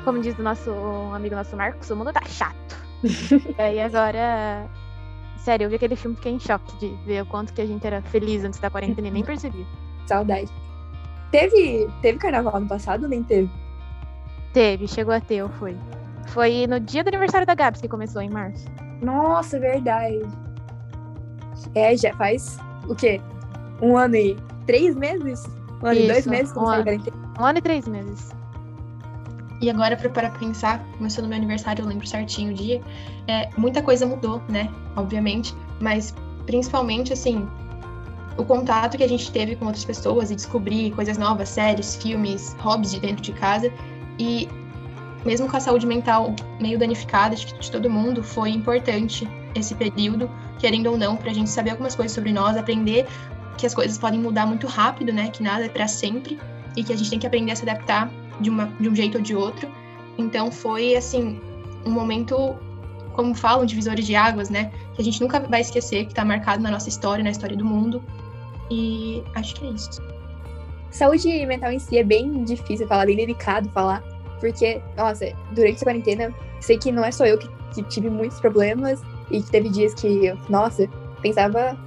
como 0.06 0.22
diz 0.22 0.40
o 0.40 0.42
nosso 0.42 0.72
amigo 1.14 1.36
nosso 1.36 1.54
Marcos, 1.58 1.90
o 1.90 1.98
mundo 1.98 2.14
tá 2.14 2.22
chato. 2.24 2.78
e 3.04 3.54
aí 3.62 3.82
agora. 3.82 4.66
Sério, 5.36 5.66
eu 5.66 5.70
vi 5.70 5.76
aquele 5.76 5.98
filme 5.98 6.16
fiquei 6.16 6.32
em 6.32 6.40
choque 6.40 6.78
de 6.78 6.88
ver 7.06 7.24
o 7.24 7.26
quanto 7.26 7.52
que 7.52 7.60
a 7.62 7.66
gente 7.66 7.86
era 7.86 8.02
feliz 8.04 8.46
antes 8.46 8.58
da 8.62 8.70
quarentena 8.70 9.10
e 9.10 9.12
nem 9.12 9.22
percebi. 9.22 9.68
Saudade. 10.06 10.50
Teve, 11.30 11.90
teve 12.02 12.18
carnaval 12.20 12.58
no 12.62 12.68
passado 12.70 13.06
nem 13.06 13.22
teve? 13.22 13.52
Teve, 14.54 14.88
chegou 14.88 15.14
a 15.14 15.20
ter, 15.20 15.46
foi. 15.60 15.76
Foi 16.28 16.68
no 16.68 16.80
dia 16.80 17.04
do 17.04 17.10
aniversário 17.10 17.46
da 17.46 17.54
Gabs 17.54 17.82
que 17.82 17.90
começou, 17.90 18.22
em 18.22 18.30
março. 18.30 18.66
Nossa, 19.02 19.60
verdade. 19.60 20.22
É, 21.76 21.98
já 21.98 22.14
faz 22.16 22.58
o 22.88 22.96
quê? 22.96 23.20
Um 23.82 23.98
ano 23.98 24.16
e 24.16 24.38
três 24.66 24.96
meses? 24.96 25.44
Um 25.82 25.88
ano 25.88 26.00
e 26.00 26.08
dois 26.08 26.28
meses 26.28 26.56
um 26.56 26.68
a 26.68 26.76
ano. 26.78 27.04
Um 27.40 27.46
ano 27.46 27.58
e 27.60 27.62
três 27.62 27.88
meses. 27.88 28.32
E 29.60 29.70
agora, 29.70 29.96
pra 29.98 30.30
pensar, 30.30 30.86
começou 30.98 31.24
no 31.24 31.30
meu 31.30 31.38
aniversário, 31.38 31.84
eu 31.84 31.88
lembro 31.88 32.06
certinho 32.06 32.52
o 32.52 32.54
dia, 32.54 32.82
é, 33.28 33.50
muita 33.58 33.82
coisa 33.82 34.06
mudou, 34.06 34.42
né? 34.48 34.70
Obviamente, 34.96 35.56
mas 35.80 36.14
principalmente, 36.46 37.12
assim, 37.12 37.48
o 38.38 38.46
contato 38.46 38.98
que 38.98 39.04
a 39.04 39.10
gente 39.10 39.32
teve 39.32 39.56
com 39.56 39.66
outras 39.66 39.84
pessoas 39.84 40.30
e 40.30 40.36
descobrir 40.36 40.92
coisas 40.92 41.18
novas, 41.18 41.50
séries, 41.50 41.96
filmes, 41.96 42.56
hobbies 42.60 42.92
de 42.92 43.00
dentro 43.00 43.24
de 43.24 43.34
casa. 43.34 43.72
E 44.20 44.48
mesmo 45.26 45.50
com 45.50 45.58
a 45.58 45.60
saúde 45.60 45.88
mental 45.88 46.36
meio 46.60 46.78
danificada 46.78 47.36
de, 47.36 47.46
de 47.48 47.72
todo 47.72 47.90
mundo, 47.90 48.24
foi 48.24 48.52
importante 48.52 49.28
esse 49.56 49.74
período, 49.74 50.30
querendo 50.60 50.92
ou 50.92 50.98
não, 50.98 51.18
pra 51.18 51.34
gente 51.34 51.50
saber 51.50 51.72
algumas 51.72 51.96
coisas 51.96 52.14
sobre 52.14 52.32
nós, 52.32 52.56
aprender 52.56 53.08
que 53.58 53.66
as 53.66 53.74
coisas 53.74 53.98
podem 53.98 54.20
mudar 54.20 54.46
muito 54.46 54.68
rápido, 54.68 55.12
né? 55.12 55.30
Que 55.30 55.44
nada 55.44 55.66
é 55.66 55.70
pra 55.70 55.88
sempre 55.88 56.40
e 56.76 56.84
que 56.84 56.94
a 56.94 56.96
gente 56.96 57.10
tem 57.10 57.20
que 57.20 57.28
aprender 57.28 57.52
a 57.52 57.56
se 57.56 57.64
adaptar 57.64 58.10
de, 58.40 58.50
uma, 58.50 58.68
de 58.80 58.88
um 58.88 58.96
jeito 58.96 59.18
ou 59.18 59.22
de 59.22 59.36
outro. 59.36 59.68
Então 60.18 60.52
foi 60.52 60.96
assim 60.96 61.40
um 61.86 61.92
momento, 61.92 62.56
como 63.14 63.34
falam, 63.34 63.66
divisores 63.66 64.06
de 64.06 64.16
águas, 64.16 64.50
né? 64.50 64.72
Que 64.94 65.02
a 65.02 65.04
gente 65.04 65.20
nunca 65.22 65.40
vai 65.40 65.62
esquecer, 65.62 66.06
que 66.06 66.14
tá 66.14 66.24
marcado 66.24 66.62
na 66.62 66.72
nossa 66.72 66.90
história, 66.90 67.24
na 67.24 67.32
história 67.32 67.58
do 67.58 67.66
mundo. 67.66 68.04
E 68.70 69.24
acho 69.36 69.56
que 69.56 69.66
é 69.66 69.70
isso. 69.72 70.02
Saúde 70.92 71.46
mental 71.46 71.72
em 71.72 71.80
si 71.80 71.98
é 71.98 72.04
bem 72.04 72.44
difícil 72.44 72.88
falar, 72.88 73.06
bem 73.06 73.16
delicado 73.16 73.70
falar, 73.70 74.02
porque, 74.40 74.82
nossa, 74.96 75.32
durante 75.52 75.76
essa 75.76 75.86
quarentena, 75.86 76.34
sei 76.60 76.78
que 76.78 76.92
não 76.92 77.04
é 77.04 77.12
só 77.12 77.26
eu 77.26 77.38
que, 77.38 77.50
que 77.74 77.84
tive 77.84 78.10
muitos 78.10 78.40
problemas 78.40 79.02
e 79.30 79.42
que 79.42 79.52
teve 79.52 79.70
dias 79.70 79.94
que, 79.94 80.34
nossa, 80.50 80.88
pensava 81.22 81.78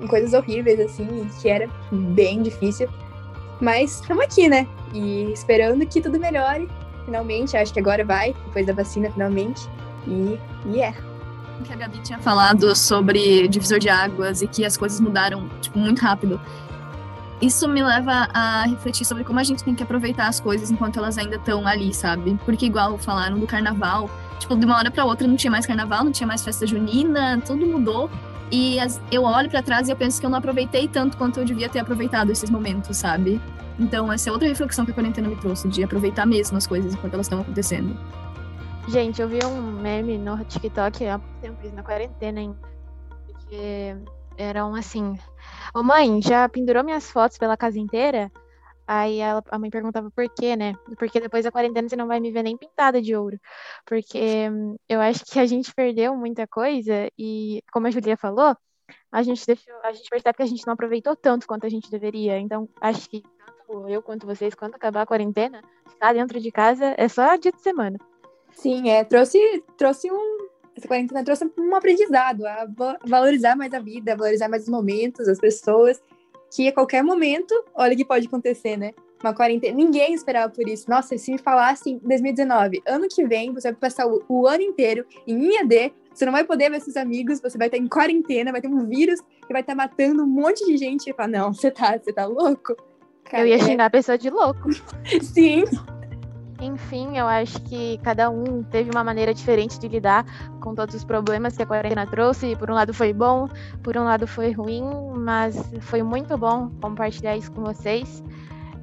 em 0.00 0.06
coisas 0.06 0.32
horríveis, 0.32 0.80
assim, 0.80 1.28
que 1.40 1.48
era 1.48 1.68
bem 1.90 2.42
difícil. 2.42 2.88
Mas 3.60 4.00
estamos 4.00 4.24
aqui, 4.24 4.48
né? 4.48 4.66
E 4.92 5.32
esperando 5.32 5.86
que 5.86 6.00
tudo 6.00 6.18
melhore, 6.18 6.68
finalmente. 7.04 7.56
Acho 7.56 7.72
que 7.72 7.80
agora 7.80 8.04
vai, 8.04 8.34
depois 8.46 8.66
da 8.66 8.72
vacina, 8.72 9.10
finalmente. 9.10 9.68
E, 10.06 10.38
e 10.66 10.80
é. 10.80 10.92
que 11.64 11.72
a 11.72 11.76
Gabi 11.76 11.98
tinha 12.00 12.18
falado 12.18 12.74
sobre 12.74 13.48
divisor 13.48 13.78
de 13.78 13.88
águas 13.88 14.42
e 14.42 14.46
que 14.46 14.64
as 14.64 14.76
coisas 14.76 15.00
mudaram 15.00 15.48
tipo, 15.60 15.78
muito 15.78 16.00
rápido. 16.00 16.40
Isso 17.40 17.68
me 17.68 17.82
leva 17.82 18.28
a 18.32 18.62
refletir 18.62 19.04
sobre 19.04 19.24
como 19.24 19.38
a 19.38 19.42
gente 19.42 19.62
tem 19.62 19.74
que 19.74 19.82
aproveitar 19.82 20.28
as 20.28 20.40
coisas 20.40 20.70
enquanto 20.70 20.98
elas 20.98 21.18
ainda 21.18 21.36
estão 21.36 21.66
ali, 21.66 21.92
sabe? 21.92 22.38
Porque 22.44 22.66
igual 22.66 22.96
falaram 22.96 23.38
do 23.38 23.46
carnaval, 23.46 24.08
tipo, 24.38 24.56
de 24.56 24.64
uma 24.64 24.76
hora 24.76 24.90
para 24.90 25.04
outra 25.04 25.26
não 25.26 25.36
tinha 25.36 25.50
mais 25.50 25.66
carnaval, 25.66 26.04
não 26.04 26.12
tinha 26.12 26.26
mais 26.26 26.44
festa 26.44 26.66
junina, 26.66 27.40
tudo 27.44 27.66
mudou. 27.66 28.10
E 28.54 28.78
as- 28.78 29.00
eu 29.10 29.24
olho 29.24 29.50
para 29.50 29.60
trás 29.62 29.88
e 29.88 29.90
eu 29.90 29.96
penso 29.96 30.20
que 30.20 30.26
eu 30.26 30.30
não 30.30 30.38
aproveitei 30.38 30.86
tanto 30.86 31.16
quanto 31.16 31.40
eu 31.40 31.44
devia 31.44 31.68
ter 31.68 31.80
aproveitado 31.80 32.30
esses 32.30 32.48
momentos, 32.48 32.96
sabe? 32.96 33.40
Então, 33.80 34.12
essa 34.12 34.28
é 34.28 34.32
outra 34.32 34.46
reflexão 34.46 34.84
que 34.84 34.92
a 34.92 34.94
quarentena 34.94 35.28
me 35.28 35.34
trouxe, 35.34 35.66
de 35.66 35.82
aproveitar 35.82 36.24
mesmo 36.24 36.56
as 36.56 36.64
coisas 36.64 36.94
enquanto 36.94 37.14
elas 37.14 37.26
estão 37.26 37.40
acontecendo. 37.40 37.98
Gente, 38.86 39.20
eu 39.20 39.28
vi 39.28 39.40
um 39.44 39.72
meme 39.80 40.16
no 40.18 40.36
TikTok 40.44 41.04
há 41.04 41.18
muito 41.18 41.40
tempo, 41.40 41.74
na 41.74 41.82
quarentena 41.82 42.38
ainda. 42.38 42.56
Porque 43.26 43.96
eram 44.38 44.72
assim. 44.76 45.18
Ô 45.74 45.82
mãe, 45.82 46.20
já 46.22 46.48
pendurou 46.48 46.84
minhas 46.84 47.10
fotos 47.10 47.36
pela 47.36 47.56
casa 47.56 47.80
inteira? 47.80 48.30
Aí 48.86 49.18
ela- 49.18 49.42
a 49.50 49.58
mãe 49.58 49.70
perguntava 49.70 50.10
por 50.10 50.28
quê, 50.28 50.54
né? 50.56 50.74
Porque 50.98 51.20
depois 51.20 51.44
da 51.44 51.50
quarentena 51.50 51.88
você 51.88 51.96
não 51.96 52.06
vai 52.06 52.20
me 52.20 52.30
ver 52.30 52.42
nem 52.42 52.56
pintada 52.56 53.00
de 53.00 53.16
ouro. 53.16 53.38
Porque 53.86 54.48
hum, 54.50 54.76
eu 54.88 55.00
acho 55.00 55.24
que 55.24 55.38
a 55.38 55.46
gente 55.46 55.74
perdeu 55.74 56.14
muita 56.16 56.46
coisa 56.46 57.10
e, 57.18 57.62
como 57.72 57.86
a 57.86 57.90
Julia 57.90 58.16
falou, 58.16 58.54
a 59.10 59.22
gente 59.22 59.46
deixou, 59.46 59.74
a 59.82 59.92
gente 59.92 60.10
percebe 60.10 60.36
que 60.36 60.42
a 60.42 60.46
gente 60.46 60.66
não 60.66 60.74
aproveitou 60.74 61.16
tanto 61.16 61.46
quanto 61.46 61.64
a 61.64 61.68
gente 61.70 61.90
deveria. 61.90 62.38
Então, 62.38 62.68
acho 62.80 63.08
que 63.08 63.22
tanto 63.22 63.88
eu 63.88 64.02
quanto 64.02 64.26
vocês, 64.26 64.54
quando 64.54 64.74
acabar 64.74 65.02
a 65.02 65.06
quarentena, 65.06 65.62
ficar 65.88 66.12
dentro 66.12 66.38
de 66.38 66.50
casa 66.52 66.94
é 66.98 67.08
só 67.08 67.36
dia 67.36 67.52
de 67.52 67.62
semana. 67.62 67.98
Sim, 68.52 68.90
é, 68.90 69.02
trouxe, 69.04 69.38
trouxe 69.78 70.10
um. 70.12 70.48
Essa 70.76 70.88
quarentena 70.88 71.24
trouxe 71.24 71.50
um 71.56 71.74
aprendizado 71.74 72.44
a 72.46 72.66
va- 72.66 72.98
valorizar 73.06 73.56
mais 73.56 73.72
a 73.72 73.78
vida, 73.78 74.16
valorizar 74.16 74.48
mais 74.48 74.64
os 74.64 74.68
momentos, 74.68 75.28
as 75.28 75.38
pessoas, 75.38 76.02
que 76.54 76.68
a 76.68 76.72
qualquer 76.72 77.02
momento, 77.02 77.52
olha 77.74 77.94
o 77.94 77.96
que 77.96 78.04
pode 78.04 78.28
acontecer, 78.28 78.76
né? 78.76 78.92
Uma 79.20 79.34
quarentena. 79.34 79.74
Ninguém 79.74 80.14
esperava 80.14 80.52
por 80.52 80.68
isso. 80.68 80.88
Nossa, 80.88 81.18
se 81.18 81.32
me 81.32 81.38
falassem 81.38 81.94
em 81.94 81.98
2019, 81.98 82.80
ano 82.86 83.08
que 83.10 83.26
vem, 83.26 83.52
você 83.52 83.72
vai 83.72 83.80
passar 83.80 84.06
o, 84.06 84.22
o 84.28 84.46
ano 84.46 84.62
inteiro 84.62 85.04
em 85.26 85.52
IAD, 85.52 85.92
você 86.14 86.24
não 86.24 86.32
vai 86.32 86.44
poder 86.44 86.70
ver 86.70 86.80
seus 86.80 86.96
amigos, 86.96 87.40
você 87.40 87.58
vai 87.58 87.66
estar 87.66 87.76
em 87.76 87.88
quarentena, 87.88 88.52
vai 88.52 88.60
ter 88.60 88.68
um 88.68 88.86
vírus 88.86 89.20
que 89.20 89.52
vai 89.52 89.62
estar 89.62 89.74
matando 89.74 90.22
um 90.22 90.28
monte 90.28 90.64
de 90.64 90.76
gente. 90.76 91.10
E 91.10 91.12
falar, 91.12 91.28
não, 91.28 91.52
você 91.52 91.72
tá, 91.72 91.98
você 91.98 92.12
tá 92.12 92.24
louco? 92.24 92.76
Eu 93.32 93.46
ia 93.48 93.56
é- 93.56 93.58
xingar 93.58 93.86
a 93.86 93.90
pessoa 93.90 94.16
de 94.16 94.30
louco. 94.30 94.68
Sim, 95.22 95.64
Enfim, 96.64 97.18
eu 97.18 97.26
acho 97.26 97.60
que 97.62 97.98
cada 98.02 98.30
um 98.30 98.62
teve 98.62 98.90
uma 98.90 99.04
maneira 99.04 99.34
diferente 99.34 99.78
de 99.78 99.86
lidar 99.86 100.24
com 100.60 100.74
todos 100.74 100.94
os 100.94 101.04
problemas 101.04 101.56
que 101.56 101.62
a 101.62 101.66
quarentena 101.66 102.06
trouxe. 102.06 102.56
Por 102.56 102.70
um 102.70 102.74
lado 102.74 102.94
foi 102.94 103.12
bom, 103.12 103.48
por 103.82 103.96
um 103.96 104.04
lado 104.04 104.26
foi 104.26 104.50
ruim, 104.52 104.82
mas 105.14 105.56
foi 105.80 106.02
muito 106.02 106.38
bom 106.38 106.70
compartilhar 106.80 107.36
isso 107.36 107.52
com 107.52 107.62
vocês. 107.62 108.22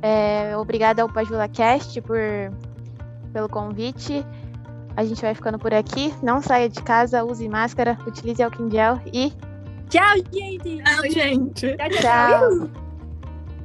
É, 0.01 0.55
obrigada 0.57 1.01
ao 1.01 1.09
Pajula 1.09 1.47
Cast 1.47 1.99
por, 2.01 2.19
pelo 3.33 3.49
convite. 3.49 4.23
A 4.95 5.03
gente 5.03 5.21
vai 5.21 5.33
ficando 5.33 5.57
por 5.57 5.73
aqui. 5.73 6.13
Não 6.21 6.41
saia 6.41 6.69
de 6.69 6.81
casa, 6.83 7.23
use 7.23 7.49
máscara, 7.49 7.97
utilize 8.05 8.43
álcool 8.43 8.67
em 8.67 8.71
gel 8.71 9.01
e 9.11 9.33
tchau, 9.89 10.15
gente! 10.31 10.83
Tchau, 10.83 11.09
gente! 11.09 11.77
Tchau, 11.77 11.89
tchau. 11.89 11.99
tchau. 11.99 12.80